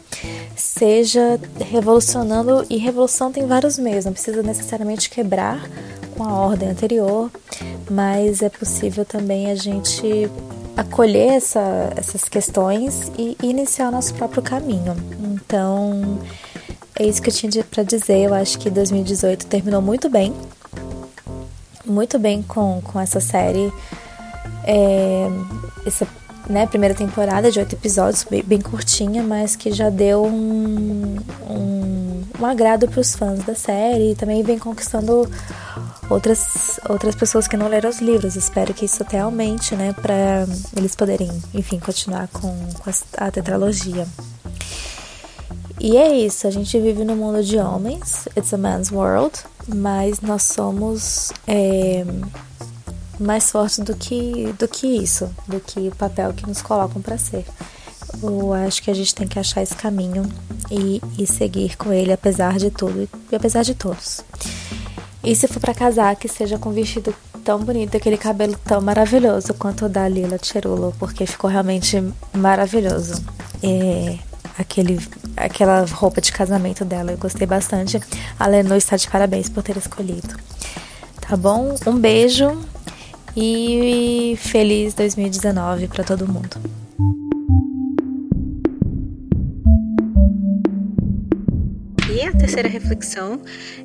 seja 0.55 1.39
revolucionando, 1.59 2.65
e 2.67 2.77
revolução 2.77 3.31
tem 3.31 3.45
vários 3.45 3.77
meios, 3.77 4.05
não 4.05 4.11
precisa 4.11 4.41
necessariamente 4.41 5.07
quebrar 5.07 5.69
com 6.17 6.23
a 6.23 6.33
ordem 6.33 6.69
anterior, 6.69 7.29
mas 7.91 8.41
é 8.41 8.49
possível 8.49 9.05
também 9.05 9.51
a 9.51 9.55
gente 9.55 10.27
acolher 10.75 11.33
essa, 11.33 11.93
essas 11.95 12.23
questões 12.23 13.11
e 13.19 13.37
iniciar 13.43 13.89
o 13.89 13.91
nosso 13.91 14.15
próprio 14.15 14.41
caminho. 14.41 14.95
Então, 15.23 16.17
é 16.99 17.05
isso 17.05 17.21
que 17.21 17.29
eu 17.29 17.33
tinha 17.33 17.63
para 17.63 17.83
dizer. 17.83 18.17
Eu 18.17 18.33
acho 18.33 18.57
que 18.57 18.67
2018 18.67 19.45
terminou 19.45 19.81
muito 19.81 20.09
bem, 20.09 20.33
muito 21.85 22.17
bem 22.17 22.41
com, 22.41 22.81
com 22.81 22.99
essa 22.99 23.19
série. 23.19 23.71
É, 24.63 25.27
essa 25.85 26.07
né, 26.49 26.65
primeira 26.67 26.93
temporada 26.93 27.51
de 27.51 27.59
oito 27.59 27.73
episódios, 27.73 28.25
bem, 28.29 28.43
bem, 28.43 28.61
curtinha, 28.61 29.23
mas 29.23 29.55
que 29.55 29.71
já 29.71 29.89
deu 29.89 30.25
um, 30.25 31.17
um, 31.49 32.23
um 32.39 32.45
agrado 32.45 32.87
para 32.87 32.99
os 32.99 33.15
fãs 33.15 33.43
da 33.43 33.55
série 33.55 34.11
e 34.11 34.15
também 34.15 34.43
vem 34.43 34.59
conquistando 34.59 35.29
outras, 36.09 36.79
outras 36.89 37.15
pessoas 37.15 37.47
que 37.47 37.55
não 37.55 37.67
leram 37.67 37.89
os 37.89 37.99
livros. 37.99 38.35
Espero 38.35 38.73
que 38.73 38.85
isso 38.85 39.01
até 39.01 39.19
aumente, 39.19 39.75
né, 39.75 39.93
para 39.93 40.45
eles 40.75 40.95
poderem, 40.95 41.31
enfim, 41.53 41.79
continuar 41.79 42.27
com, 42.27 42.51
com 42.79 42.89
a, 42.89 43.27
a 43.27 43.31
tetralogia. 43.31 44.07
E 45.79 45.97
é 45.97 46.15
isso, 46.15 46.45
a 46.45 46.51
gente 46.51 46.79
vive 46.79 47.03
no 47.03 47.15
mundo 47.15 47.43
de 47.43 47.57
homens, 47.57 48.27
it's 48.37 48.53
a 48.53 48.57
man's 48.57 48.91
world, 48.91 49.33
mas 49.67 50.21
nós 50.21 50.43
somos 50.43 51.31
é, 51.47 52.05
mais 53.21 53.49
fortes 53.51 53.79
do 53.79 53.95
que, 53.95 54.53
do 54.57 54.67
que 54.67 54.87
isso, 54.87 55.29
do 55.47 55.59
que 55.59 55.87
o 55.87 55.95
papel 55.95 56.33
que 56.33 56.47
nos 56.47 56.61
colocam 56.61 57.01
para 57.01 57.17
ser. 57.17 57.45
Eu 58.21 58.53
acho 58.53 58.81
que 58.83 58.91
a 58.91 58.93
gente 58.93 59.15
tem 59.15 59.27
que 59.27 59.39
achar 59.39 59.61
esse 59.61 59.75
caminho 59.75 60.23
e, 60.69 61.01
e 61.17 61.25
seguir 61.25 61.77
com 61.77 61.91
ele, 61.91 62.11
apesar 62.11 62.57
de 62.57 62.69
tudo 62.69 63.07
e 63.31 63.35
apesar 63.35 63.63
de 63.63 63.73
todos. 63.73 64.21
E 65.23 65.35
se 65.35 65.47
for 65.47 65.59
para 65.59 65.73
casar, 65.73 66.15
que 66.15 66.27
seja 66.27 66.57
com 66.57 66.69
um 66.69 66.73
vestido 66.73 67.13
tão 67.43 67.59
bonito, 67.59 67.95
aquele 67.95 68.17
cabelo 68.17 68.55
tão 68.65 68.81
maravilhoso 68.81 69.53
quanto 69.53 69.85
o 69.85 69.89
da 69.89 70.07
Lila 70.07 70.37
Cherulo, 70.41 70.93
porque 70.99 71.25
ficou 71.25 71.49
realmente 71.49 72.03
maravilhoso. 72.33 73.23
É, 73.63 74.17
aquele, 74.57 74.99
aquela 75.37 75.85
roupa 75.85 76.21
de 76.21 76.31
casamento 76.31 76.83
dela, 76.83 77.11
eu 77.11 77.17
gostei 77.17 77.47
bastante. 77.47 77.99
A 78.39 78.47
Lenu 78.47 78.75
está 78.75 78.95
de 78.95 79.09
parabéns 79.09 79.49
por 79.49 79.63
ter 79.63 79.77
escolhido. 79.77 80.35
Tá 81.19 81.37
bom? 81.37 81.75
Um 81.85 81.97
beijo 81.97 82.57
e 83.35 84.35
feliz 84.37 84.93
2019 84.93 85.87
para 85.87 86.03
todo 86.03 86.27
mundo. 86.27 86.57
A 92.27 92.31
terceira 92.31 92.69
reflexão 92.69 93.41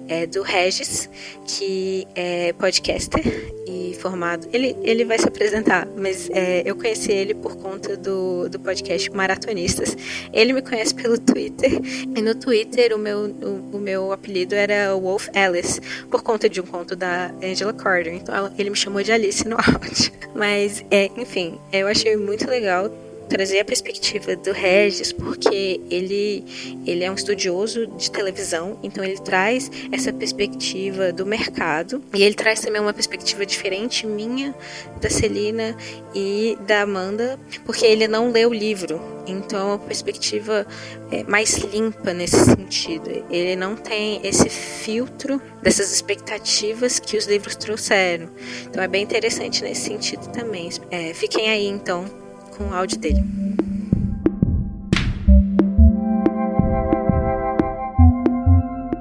é 0.09 0.27
do 0.27 0.43
Regis, 0.43 1.09
que 1.47 2.07
é 2.15 2.53
podcaster 2.53 3.23
e 3.67 3.97
formado. 4.01 4.49
Ele, 4.53 4.77
ele 4.83 5.05
vai 5.05 5.19
se 5.19 5.27
apresentar, 5.27 5.89
mas 5.97 6.29
é, 6.31 6.63
eu 6.65 6.77
conheci 6.77 7.13
ele 7.13 7.35
por 7.35 7.57
conta 7.57 7.97
do, 7.97 8.49
do 8.49 8.59
podcast 8.61 9.11
Maratonistas. 9.11 9.97
Ele 10.33 10.53
me 10.53 10.63
conhece 10.63 10.95
pelo 10.95 11.19
Twitter, 11.19 11.81
e 12.17 12.23
no 12.23 12.35
Twitter 12.35 12.95
o 12.95 12.99
meu, 12.99 13.27
o, 13.27 13.77
o 13.77 13.79
meu 13.79 14.13
apelido 14.13 14.55
era 14.55 14.95
Wolf 14.95 15.29
Alice, 15.35 15.81
por 16.11 16.23
conta 16.23 16.49
de 16.49 16.61
um 16.61 16.65
conto 16.65 16.95
da 16.95 17.33
Angela 17.43 17.73
Carter. 17.73 18.15
Então 18.15 18.53
ele 18.59 18.71
me 18.71 18.77
chamou 18.77 19.03
de 19.03 19.13
Alice 19.13 19.47
no 19.47 19.57
áudio. 19.57 20.13
Mas, 20.35 20.85
é, 20.91 21.11
enfim, 21.17 21.59
eu 21.73 21.89
achei 21.89 22.17
muito 22.17 22.49
legal 22.49 22.91
trazer 23.29 23.61
a 23.61 23.65
perspectiva 23.65 24.37
do 24.37 24.53
Regis, 24.53 25.13
porque 25.13 25.81
ele, 25.91 26.45
ele 26.87 27.05
é 27.05 27.11
um 27.11 27.15
estudioso 27.15 27.87
de 27.87 28.11
televisão, 28.11 28.79
então 28.83 29.05
ele 29.05 29.19
traz 29.19 29.71
essa 29.93 30.13
perspectiva 30.13 31.13
do 31.13 31.27
mercado 31.27 32.03
e 32.15 32.23
ele 32.23 32.35
traz 32.35 32.61
também 32.61 32.81
uma 32.81 32.93
perspectiva 32.93 33.45
diferente 33.45 34.07
minha, 34.07 34.55
da 35.01 35.11
Celina 35.11 35.77
e 36.15 36.57
da 36.67 36.83
Amanda, 36.83 37.39
porque 37.65 37.85
ele 37.85 38.09
não 38.09 38.31
lê 38.31 38.47
o 38.47 38.53
livro, 38.53 39.01
então 39.27 39.59
é 39.59 39.65
uma 39.65 39.79
perspectiva 39.79 40.67
é, 41.11 41.25
mais 41.25 41.57
limpa 41.59 42.13
nesse 42.13 42.45
sentido. 42.45 43.25
Ele 43.31 43.57
não 43.57 43.77
tem 43.77 44.21
esse 44.23 44.49
filtro 44.49 45.41
dessas 45.63 45.93
expectativas 45.93 46.99
que 46.99 47.17
os 47.17 47.27
livros 47.27 47.57
trouxeram. 47.57 48.31
Então 48.67 48.83
é 48.83 48.89
bem 48.89 49.03
interessante 49.03 49.63
nesse 49.63 49.83
sentido 49.83 50.29
também. 50.29 50.71
É, 50.91 51.13
fiquem 51.13 51.51
aí 51.51 51.67
então 51.67 52.26
com 52.57 52.65
o 52.65 52.75
áudio 52.75 52.99
dele. 52.99 53.23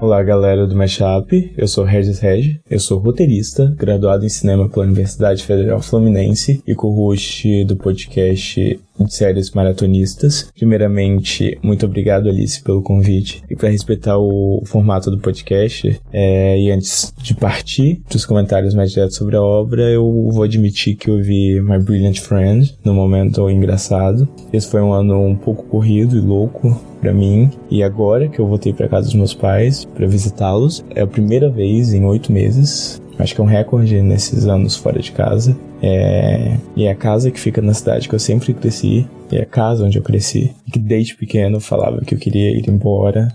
Olá, 0.06 0.22
galera 0.22 0.68
do 0.68 0.76
Mashup. 0.76 1.52
Eu 1.58 1.68
sou 1.68 1.84
Regis 1.84 2.20
Regi. 2.20 2.62
Eu 2.70 2.80
sou 2.80 3.00
roteirista, 3.00 3.74
graduado 3.76 4.24
em 4.24 4.30
cinema 4.30 4.70
pela 4.70 4.86
Universidade 4.86 5.44
Federal 5.44 5.82
Fluminense 5.82 6.62
e 6.68 6.76
co-host 6.76 7.64
do 7.64 7.76
podcast 7.76 8.80
de 9.00 9.14
séries 9.14 9.50
maratonistas. 9.50 10.52
Primeiramente, 10.56 11.58
muito 11.64 11.88
obrigado, 11.88 12.30
Alice, 12.30 12.62
pelo 12.62 12.84
convite. 12.84 13.44
E 13.50 13.56
para 13.56 13.70
respeitar 13.70 14.20
o 14.20 14.62
formato 14.66 15.10
do 15.10 15.18
podcast, 15.18 16.00
é, 16.14 16.60
e 16.60 16.70
antes 16.70 17.12
de 17.18 17.34
partir 17.34 18.04
dos 18.08 18.28
comentários 18.28 18.76
mais 18.76 18.92
diretos 18.92 19.16
sobre 19.16 19.36
a 19.36 19.42
obra, 19.42 19.90
eu 19.90 20.30
vou 20.32 20.44
admitir 20.44 20.96
que 20.96 21.10
eu 21.10 21.18
vi 21.18 21.60
My 21.60 21.80
Brilliant 21.80 22.20
Friend 22.20 22.78
no 22.86 22.94
momento 22.94 23.50
engraçado. 23.50 24.30
Esse 24.54 24.70
foi 24.70 24.82
um 24.82 24.94
ano 24.94 25.20
um 25.20 25.36
pouco 25.36 25.64
corrido 25.64 26.16
e 26.16 26.22
louco 26.22 26.80
para 27.06 27.14
mim. 27.14 27.52
E 27.70 27.84
agora 27.84 28.28
que 28.28 28.40
eu 28.40 28.48
voltei 28.48 28.74
para 28.74 28.88
casa 28.88 29.06
dos 29.06 29.14
meus 29.14 29.34
pais 29.34 29.86
para 29.86 30.08
visitá-los, 30.08 30.84
é 30.96 31.02
a 31.02 31.08
primeira 31.08 31.50
vez 31.50 31.94
em 31.94 32.04
oito 32.04 32.32
meses. 32.32 33.00
Acho 33.20 33.36
que 33.36 33.40
é 33.40 33.44
um 33.44 33.48
recorde 33.48 34.02
nesses 34.02 34.48
anos 34.48 34.76
fora 34.76 35.00
de 35.00 35.12
casa. 35.12 35.56
É... 35.84 36.58
E 36.76 36.86
é 36.86 36.92
a 36.92 36.96
casa 36.96 37.30
que 37.30 37.40
fica 37.40 37.62
na 37.62 37.76
cidade 37.76 38.10
que 38.10 38.16
eu 38.16 38.20
sempre 38.20 38.54
cresci. 38.56 39.08
É 39.32 39.42
a 39.42 39.46
casa 39.46 39.86
onde 39.86 40.00
eu 40.00 40.04
cresci. 40.04 40.52
Que 40.74 40.80
desde 40.80 41.16
pequeno 41.16 41.58
eu 41.58 41.62
falava 41.62 42.02
que 42.02 42.16
eu 42.16 42.20
queria 42.20 42.50
ir 42.50 42.68
embora. 42.68 43.28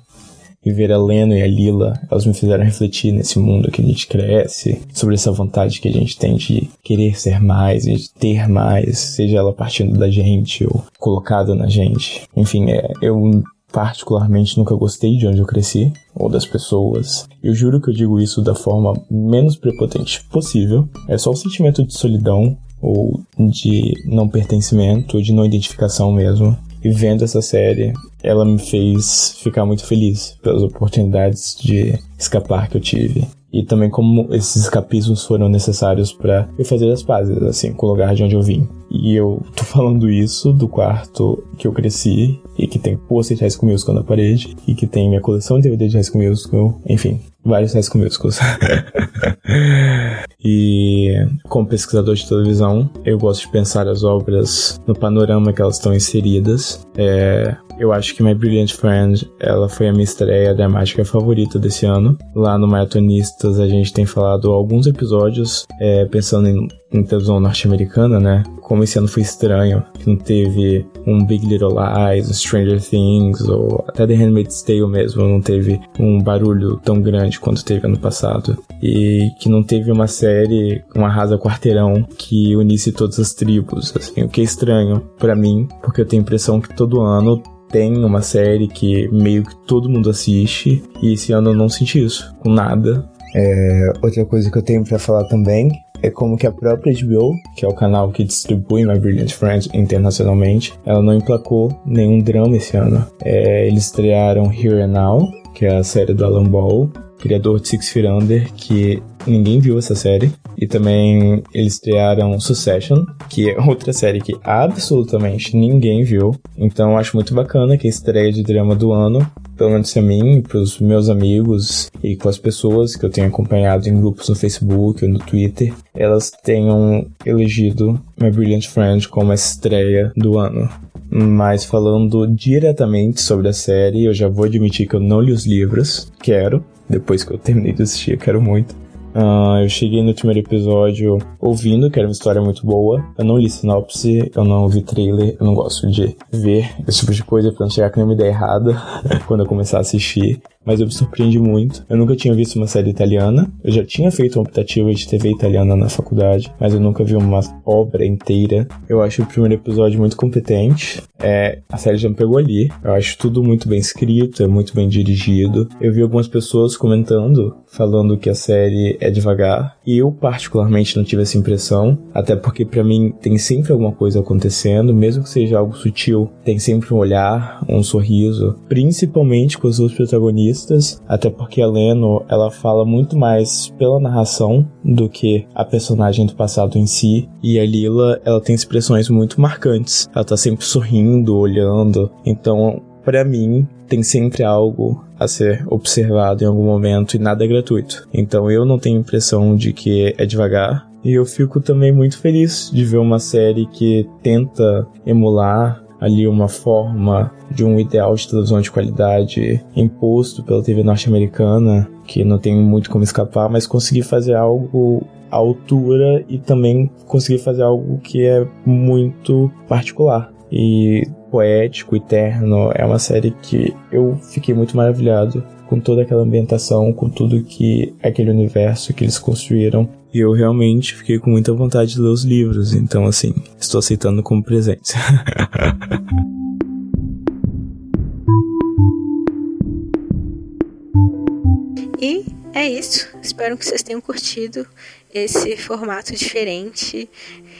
E 0.62 0.70
ver 0.72 0.92
a 0.92 0.98
Leno 0.98 1.34
e 1.34 1.40
a 1.40 1.46
Lila, 1.46 1.98
elas 2.10 2.26
me 2.26 2.34
fizeram 2.34 2.62
refletir 2.62 3.12
nesse 3.12 3.38
mundo 3.38 3.70
que 3.70 3.80
a 3.80 3.84
gente 3.84 4.06
cresce, 4.06 4.78
sobre 4.92 5.14
essa 5.14 5.32
vontade 5.32 5.80
que 5.80 5.88
a 5.88 5.92
gente 5.92 6.18
tem 6.18 6.36
de 6.36 6.68
querer 6.84 7.18
ser 7.18 7.40
mais, 7.40 7.84
de 7.84 8.10
ter 8.10 8.46
mais, 8.46 8.98
seja 8.98 9.38
ela 9.38 9.54
partindo 9.54 9.98
da 9.98 10.10
gente 10.10 10.66
ou 10.66 10.84
colocada 10.98 11.54
na 11.54 11.66
gente. 11.66 12.28
Enfim, 12.36 12.70
é, 12.70 12.92
eu 13.00 13.42
particularmente 13.72 14.58
nunca 14.58 14.74
gostei 14.74 15.16
de 15.16 15.26
onde 15.26 15.38
eu 15.38 15.46
cresci 15.46 15.92
ou 16.14 16.28
das 16.28 16.46
pessoas. 16.46 17.26
Eu 17.42 17.54
juro 17.54 17.80
que 17.80 17.90
eu 17.90 17.94
digo 17.94 18.20
isso 18.20 18.42
da 18.42 18.54
forma 18.54 18.94
menos 19.10 19.56
prepotente 19.56 20.24
possível. 20.24 20.88
É 21.08 21.16
só 21.16 21.30
o 21.30 21.36
sentimento 21.36 21.84
de 21.84 21.94
solidão 21.94 22.56
ou 22.80 23.20
de 23.38 23.92
não 24.06 24.28
pertencimento, 24.28 25.16
ou 25.16 25.22
de 25.22 25.32
não 25.32 25.44
identificação 25.44 26.12
mesmo. 26.12 26.56
E 26.82 26.88
vendo 26.88 27.22
essa 27.22 27.42
série, 27.42 27.92
ela 28.22 28.44
me 28.44 28.58
fez 28.58 29.36
ficar 29.38 29.66
muito 29.66 29.84
feliz 29.84 30.36
pelas 30.42 30.62
oportunidades 30.62 31.54
de 31.60 31.98
escapar 32.18 32.68
que 32.68 32.78
eu 32.78 32.80
tive 32.80 33.28
e 33.52 33.64
também 33.64 33.90
como 33.90 34.32
esses 34.34 34.64
escapismos 34.64 35.24
foram 35.24 35.48
necessários 35.48 36.12
para 36.12 36.48
eu 36.58 36.64
fazer 36.64 36.90
as 36.90 37.02
pazes, 37.02 37.42
assim, 37.42 37.72
com 37.72 37.86
o 37.86 37.90
lugar 37.90 38.14
de 38.14 38.22
onde 38.22 38.34
eu 38.34 38.42
vim. 38.42 38.68
E 38.90 39.14
eu 39.14 39.42
tô 39.54 39.64
falando 39.64 40.10
isso 40.10 40.52
do 40.52 40.68
quarto 40.68 41.42
que 41.56 41.66
eu 41.66 41.72
cresci 41.72 42.40
e 42.58 42.66
que 42.66 42.78
tem 42.78 42.96
pôster 42.96 43.36
de 43.36 43.42
High 43.42 43.50
School 43.50 43.70
Musical 43.70 43.94
na 43.94 44.02
parede 44.02 44.56
e 44.66 44.74
que 44.74 44.86
tem 44.86 45.08
minha 45.08 45.20
coleção 45.20 45.58
de 45.58 45.64
DVD 45.64 45.88
de 45.88 45.94
High 45.94 46.04
School 46.04 46.24
Musical, 46.24 46.80
enfim, 46.86 47.20
vários 47.44 47.72
High 47.72 47.82
School 47.82 48.04
Musicals. 48.04 48.38
e 50.44 51.14
como 51.48 51.66
pesquisador 51.66 52.14
de 52.14 52.28
televisão, 52.28 52.90
eu 53.04 53.18
gosto 53.18 53.42
de 53.42 53.52
pensar 53.52 53.86
as 53.88 54.04
obras 54.04 54.80
no 54.86 54.94
panorama 54.94 55.52
que 55.52 55.62
elas 55.62 55.76
estão 55.76 55.94
inseridas. 55.94 56.86
É, 56.96 57.56
eu 57.80 57.94
acho 57.94 58.14
que 58.14 58.22
My 58.22 58.34
Brilliant 58.34 58.74
Friend, 58.74 59.26
ela 59.40 59.66
foi 59.66 59.88
a 59.88 59.92
minha 59.92 60.04
estreia 60.04 60.54
dramática 60.54 61.02
favorita 61.02 61.58
desse 61.58 61.86
ano. 61.86 62.16
Lá 62.36 62.58
no 62.58 62.68
Maratonistas 62.68 63.58
a 63.58 63.66
gente 63.66 63.90
tem 63.90 64.04
falado 64.04 64.50
alguns 64.50 64.86
episódios 64.86 65.66
é, 65.80 66.04
pensando 66.04 66.46
em, 66.46 66.68
em 66.92 67.02
televisão 67.02 67.40
norte-americana, 67.40 68.20
né? 68.20 68.42
Como 68.60 68.84
esse 68.84 68.98
ano 68.98 69.08
foi 69.08 69.22
estranho, 69.22 69.82
que 69.98 70.06
não 70.06 70.16
teve 70.16 70.86
um 71.06 71.24
Big 71.24 71.46
Little 71.46 71.74
Lies, 71.74 72.28
um 72.28 72.34
Stranger 72.34 72.82
Things, 72.82 73.40
ou 73.48 73.82
até 73.88 74.06
The 74.06 74.14
Handmaid's 74.14 74.60
Tale 74.60 74.86
mesmo, 74.86 75.26
não 75.26 75.40
teve 75.40 75.80
um 75.98 76.22
barulho 76.22 76.76
tão 76.84 77.00
grande 77.00 77.40
quanto 77.40 77.64
teve 77.64 77.86
ano 77.86 77.98
passado. 77.98 78.58
E 78.82 79.30
que 79.40 79.48
não 79.48 79.62
teve 79.62 79.90
uma 79.90 80.06
série, 80.06 80.84
um 80.94 81.06
arrasa 81.06 81.38
quarteirão, 81.38 82.06
que 82.18 82.54
unisse 82.54 82.92
todas 82.92 83.18
as 83.18 83.32
tribos, 83.32 83.90
assim, 83.96 84.22
o 84.22 84.28
que 84.28 84.42
é 84.42 84.44
estranho 84.44 85.00
para 85.18 85.34
mim, 85.34 85.66
porque 85.82 86.02
eu 86.02 86.06
tenho 86.06 86.20
a 86.20 86.24
impressão 86.24 86.60
que 86.60 86.76
todo 86.76 87.00
ano 87.00 87.42
tem 87.70 87.96
uma 88.04 88.22
série 88.22 88.68
que 88.68 89.08
meio 89.08 89.44
que 89.44 89.56
todo 89.66 89.88
mundo 89.88 90.10
assiste, 90.10 90.82
e 91.02 91.14
esse 91.14 91.32
ano 91.32 91.50
eu 91.50 91.54
não 91.54 91.68
senti 91.68 92.04
isso, 92.04 92.34
com 92.40 92.50
nada. 92.50 93.08
É, 93.34 93.92
outra 94.02 94.24
coisa 94.24 94.50
que 94.50 94.58
eu 94.58 94.62
tenho 94.62 94.84
para 94.84 94.98
falar 94.98 95.24
também 95.24 95.70
é 96.02 96.10
como 96.10 96.36
que 96.36 96.46
a 96.46 96.52
própria 96.52 96.92
HBO, 96.92 97.34
que 97.56 97.64
é 97.64 97.68
o 97.68 97.74
canal 97.74 98.10
que 98.10 98.24
distribui 98.24 98.84
My 98.84 98.98
Brilliant 98.98 99.32
Friend 99.32 99.68
internacionalmente, 99.74 100.72
ela 100.84 101.02
não 101.02 101.14
emplacou 101.14 101.70
nenhum 101.84 102.18
drama 102.18 102.56
esse 102.56 102.76
ano. 102.76 103.06
É, 103.22 103.66
eles 103.66 103.84
estrearam 103.84 104.52
Here 104.52 104.80
and 104.82 104.88
Now, 104.88 105.30
que 105.54 105.66
é 105.66 105.76
a 105.76 105.84
série 105.84 106.14
do 106.14 106.24
Alan 106.24 106.44
Ball, 106.44 106.90
criador 107.20 107.60
de 107.60 107.68
Six 107.68 107.88
Feet 107.90 108.06
Under, 108.06 108.52
que 108.54 109.02
ninguém 109.26 109.60
viu 109.60 109.78
essa 109.78 109.94
série. 109.94 110.32
E 110.56 110.66
também 110.66 111.42
eles 111.54 111.74
estrearam 111.74 112.38
Succession, 112.38 113.04
que 113.28 113.50
é 113.50 113.60
outra 113.60 113.92
série 113.92 114.20
que 114.20 114.36
absolutamente 114.42 115.56
ninguém 115.56 116.02
viu. 116.04 116.34
Então 116.56 116.98
acho 116.98 117.16
muito 117.16 117.34
bacana 117.34 117.76
que 117.76 117.86
a 117.86 117.90
estreia 117.90 118.32
de 118.32 118.42
drama 118.42 118.74
do 118.74 118.92
ano 118.92 119.26
pelo 119.60 119.72
menos 119.72 119.94
a 119.94 120.00
mim, 120.00 120.40
para 120.40 120.56
os 120.56 120.80
meus 120.80 121.10
amigos 121.10 121.90
e 122.02 122.16
com 122.16 122.30
as 122.30 122.38
pessoas 122.38 122.96
que 122.96 123.04
eu 123.04 123.10
tenho 123.10 123.26
acompanhado 123.26 123.86
em 123.90 124.00
grupos 124.00 124.26
no 124.30 124.34
Facebook 124.34 125.04
ou 125.04 125.10
no 125.10 125.18
Twitter, 125.18 125.74
elas 125.94 126.30
tenham 126.42 127.06
elegido 127.26 128.00
My 128.18 128.30
Brilliant 128.30 128.66
Friend 128.68 129.06
como 129.10 129.32
a 129.32 129.34
estreia 129.34 130.14
do 130.16 130.38
ano. 130.38 130.66
Mas 131.10 131.62
falando 131.62 132.26
diretamente 132.26 133.20
sobre 133.20 133.48
a 133.48 133.52
série, 133.52 134.06
eu 134.06 134.14
já 134.14 134.28
vou 134.28 134.46
admitir 134.46 134.88
que 134.88 134.96
eu 134.96 135.00
não 135.00 135.20
li 135.20 135.30
os 135.30 135.44
livros. 135.44 136.10
Quero, 136.22 136.64
depois 136.90 137.24
que 137.24 137.32
eu 137.32 137.38
terminei 137.38 137.72
de 137.72 137.82
assistir, 137.82 138.18
quero 138.18 138.42
muito. 138.42 138.74
Uh, 139.14 139.62
eu 139.62 139.68
cheguei 139.68 140.02
no 140.02 140.14
primeiro 140.14 140.40
episódio 140.40 141.18
ouvindo 141.40 141.90
que 141.90 141.98
era 141.98 142.06
uma 142.06 142.12
história 142.12 142.40
muito 142.40 142.64
boa. 142.64 143.04
Eu 143.18 143.24
não 143.24 143.38
li 143.38 143.50
sinopse, 143.50 144.30
eu 144.34 144.44
não 144.44 144.68
vi 144.68 144.82
trailer, 144.82 145.36
eu 145.38 145.46
não 145.46 145.54
gosto 145.54 145.88
de 145.90 146.16
ver 146.30 146.70
esse 146.86 147.00
tipo 147.00 147.12
de 147.12 147.24
coisa 147.24 147.50
pra 147.52 147.66
não 147.66 147.70
chegar 147.70 147.90
com 147.90 148.02
uma 148.02 148.12
ideia 148.12 148.28
errada 148.28 148.80
quando 149.26 149.40
eu 149.40 149.46
começar 149.46 149.78
a 149.78 149.80
assistir 149.80 150.40
mas 150.70 150.78
eu 150.78 150.86
me 150.86 150.92
surpreendi 150.92 151.36
muito. 151.36 151.84
Eu 151.88 151.96
nunca 151.96 152.14
tinha 152.14 152.32
visto 152.32 152.54
uma 152.54 152.68
série 152.68 152.90
italiana. 152.90 153.50
Eu 153.64 153.72
já 153.72 153.84
tinha 153.84 154.08
feito 154.12 154.38
uma 154.38 154.44
optativa 154.44 154.94
de 154.94 155.08
TV 155.08 155.30
italiana 155.30 155.74
na 155.74 155.88
faculdade, 155.88 156.48
mas 156.60 156.72
eu 156.72 156.78
nunca 156.78 157.02
vi 157.02 157.16
uma 157.16 157.40
obra 157.66 158.06
inteira. 158.06 158.68
Eu 158.88 159.02
acho 159.02 159.20
o 159.20 159.26
primeiro 159.26 159.54
episódio 159.54 159.98
muito 159.98 160.16
competente. 160.16 161.02
É, 161.18 161.58
a 161.68 161.76
série 161.76 161.96
já 161.96 162.08
me 162.08 162.14
pegou 162.14 162.38
ali. 162.38 162.70
Eu 162.84 162.92
acho 162.92 163.18
tudo 163.18 163.42
muito 163.42 163.68
bem 163.68 163.80
escrito, 163.80 164.44
é 164.44 164.46
muito 164.46 164.72
bem 164.72 164.88
dirigido. 164.88 165.68
Eu 165.80 165.92
vi 165.92 166.02
algumas 166.02 166.28
pessoas 166.28 166.76
comentando, 166.76 167.56
falando 167.66 168.16
que 168.16 168.30
a 168.30 168.34
série 168.34 168.96
é 169.00 169.10
devagar. 169.10 169.76
E 169.84 169.98
eu, 169.98 170.12
particularmente, 170.12 170.96
não 170.96 171.02
tive 171.02 171.22
essa 171.22 171.36
impressão. 171.36 171.98
Até 172.14 172.36
porque, 172.36 172.64
para 172.64 172.84
mim, 172.84 173.12
tem 173.20 173.36
sempre 173.38 173.72
alguma 173.72 173.90
coisa 173.90 174.20
acontecendo, 174.20 174.94
mesmo 174.94 175.24
que 175.24 175.30
seja 175.30 175.58
algo 175.58 175.76
sutil. 175.76 176.30
Tem 176.44 176.60
sempre 176.60 176.94
um 176.94 176.98
olhar, 176.98 177.60
um 177.68 177.82
sorriso. 177.82 178.54
Principalmente 178.68 179.58
com 179.58 179.66
as 179.66 179.78
duas 179.78 179.92
protagonistas 179.92 180.59
até 181.08 181.30
porque 181.30 181.62
a 181.62 181.66
Leno 181.66 182.24
ela 182.28 182.50
fala 182.50 182.84
muito 182.84 183.16
mais 183.16 183.72
pela 183.78 184.00
narração 184.00 184.66
do 184.84 185.08
que 185.08 185.46
a 185.54 185.64
personagem 185.64 186.26
do 186.26 186.34
passado 186.34 186.78
em 186.78 186.86
si, 186.86 187.28
e 187.42 187.58
a 187.58 187.64
Lila 187.64 188.20
ela 188.24 188.40
tem 188.40 188.54
expressões 188.54 189.08
muito 189.08 189.40
marcantes. 189.40 190.08
Ela 190.14 190.24
tá 190.24 190.36
sempre 190.36 190.64
sorrindo, 190.64 191.36
olhando. 191.36 192.10
Então, 192.24 192.82
para 193.04 193.24
mim, 193.24 193.66
tem 193.88 194.02
sempre 194.02 194.44
algo 194.44 195.04
a 195.18 195.26
ser 195.26 195.64
observado 195.68 196.44
em 196.44 196.46
algum 196.46 196.64
momento 196.64 197.14
e 197.14 197.18
nada 197.18 197.44
é 197.44 197.48
gratuito. 197.48 198.08
Então 198.12 198.50
eu 198.50 198.64
não 198.64 198.78
tenho 198.78 199.00
impressão 199.00 199.54
de 199.56 199.72
que 199.72 200.14
é 200.16 200.24
devagar. 200.24 200.88
E 201.02 201.12
eu 201.12 201.24
fico 201.24 201.60
também 201.60 201.90
muito 201.92 202.18
feliz 202.18 202.70
de 202.72 202.84
ver 202.84 202.98
uma 202.98 203.18
série 203.18 203.66
que 203.66 204.06
tenta 204.22 204.86
emular 205.04 205.79
ali 206.00 206.26
uma 206.26 206.48
forma 206.48 207.30
de 207.50 207.64
um 207.64 207.78
ideal 207.78 208.14
de 208.14 208.28
televisão 208.28 208.60
de 208.60 208.70
qualidade 208.70 209.62
imposto 209.76 210.42
pela 210.42 210.62
TV 210.62 210.82
norte-americana, 210.82 211.88
que 212.06 212.24
não 212.24 212.38
tem 212.38 212.56
muito 212.56 212.90
como 212.90 213.04
escapar, 213.04 213.48
mas 213.48 213.66
conseguir 213.66 214.02
fazer 214.02 214.34
algo 214.34 215.06
à 215.30 215.36
altura 215.36 216.24
e 216.28 216.38
também 216.38 216.90
conseguir 217.06 217.38
fazer 217.38 217.62
algo 217.62 217.98
que 217.98 218.24
é 218.24 218.46
muito 218.64 219.50
particular 219.68 220.32
e 220.50 221.06
poético, 221.30 221.94
eterno. 221.94 222.72
É 222.74 222.84
uma 222.84 222.98
série 222.98 223.30
que 223.42 223.74
eu 223.92 224.16
fiquei 224.16 224.54
muito 224.54 224.76
maravilhado 224.76 225.44
com 225.70 225.78
toda 225.78 226.02
aquela 226.02 226.22
ambientação, 226.22 226.92
com 226.92 227.08
tudo 227.08 227.44
que 227.44 227.94
aquele 228.02 228.28
universo 228.28 228.92
que 228.92 229.04
eles 229.04 229.20
construíram. 229.20 229.88
E 230.12 230.18
eu 230.18 230.32
realmente 230.32 230.96
fiquei 230.96 231.20
com 231.20 231.30
muita 231.30 231.52
vontade 231.52 231.94
de 231.94 232.00
ler 232.00 232.08
os 232.08 232.24
livros, 232.24 232.74
então 232.74 233.06
assim, 233.06 233.32
estou 233.56 233.78
aceitando 233.78 234.20
como 234.20 234.42
presente. 234.42 234.94
e 242.02 242.24
é 242.52 242.68
isso. 242.68 243.06
Espero 243.22 243.56
que 243.56 243.64
vocês 243.64 243.84
tenham 243.84 244.00
curtido 244.00 244.66
esse 245.12 245.56
formato 245.56 246.14
diferente. 246.14 247.08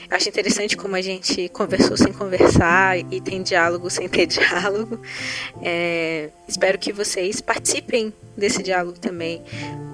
Acho 0.09 0.29
interessante 0.29 0.75
como 0.75 0.95
a 0.95 1.01
gente 1.01 1.49
conversou 1.49 1.95
sem 1.97 2.11
conversar 2.11 2.97
e 2.97 3.21
tem 3.21 3.41
diálogo 3.41 3.89
sem 3.89 4.07
ter 4.07 4.25
diálogo. 4.27 4.99
É, 5.61 6.29
espero 6.47 6.77
que 6.77 6.91
vocês 6.91 7.41
participem 7.41 8.13
desse 8.35 8.63
diálogo 8.63 8.99
também. 8.99 9.41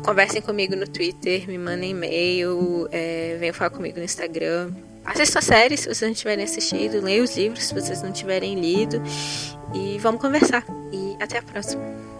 Conversem 0.03 0.41
comigo 0.41 0.75
no 0.75 0.87
Twitter, 0.87 1.47
me 1.47 1.57
mandem 1.57 1.91
e-mail, 1.91 2.87
é, 2.91 3.37
venham 3.39 3.53
falar 3.53 3.69
comigo 3.69 3.97
no 3.97 4.03
Instagram. 4.03 4.71
Assistam 5.05 5.39
a 5.39 5.41
série 5.41 5.77
se 5.77 5.85
vocês 5.85 6.01
não 6.01 6.13
tiverem 6.13 6.43
assistido, 6.43 7.01
leiam 7.01 7.23
os 7.23 7.35
livros 7.35 7.63
se 7.63 7.73
vocês 7.73 8.01
não 8.01 8.11
tiverem 8.11 8.59
lido 8.59 9.01
e 9.73 9.97
vamos 9.99 10.21
conversar. 10.21 10.65
E 10.91 11.15
até 11.21 11.37
a 11.37 11.41
próxima. 11.41 12.16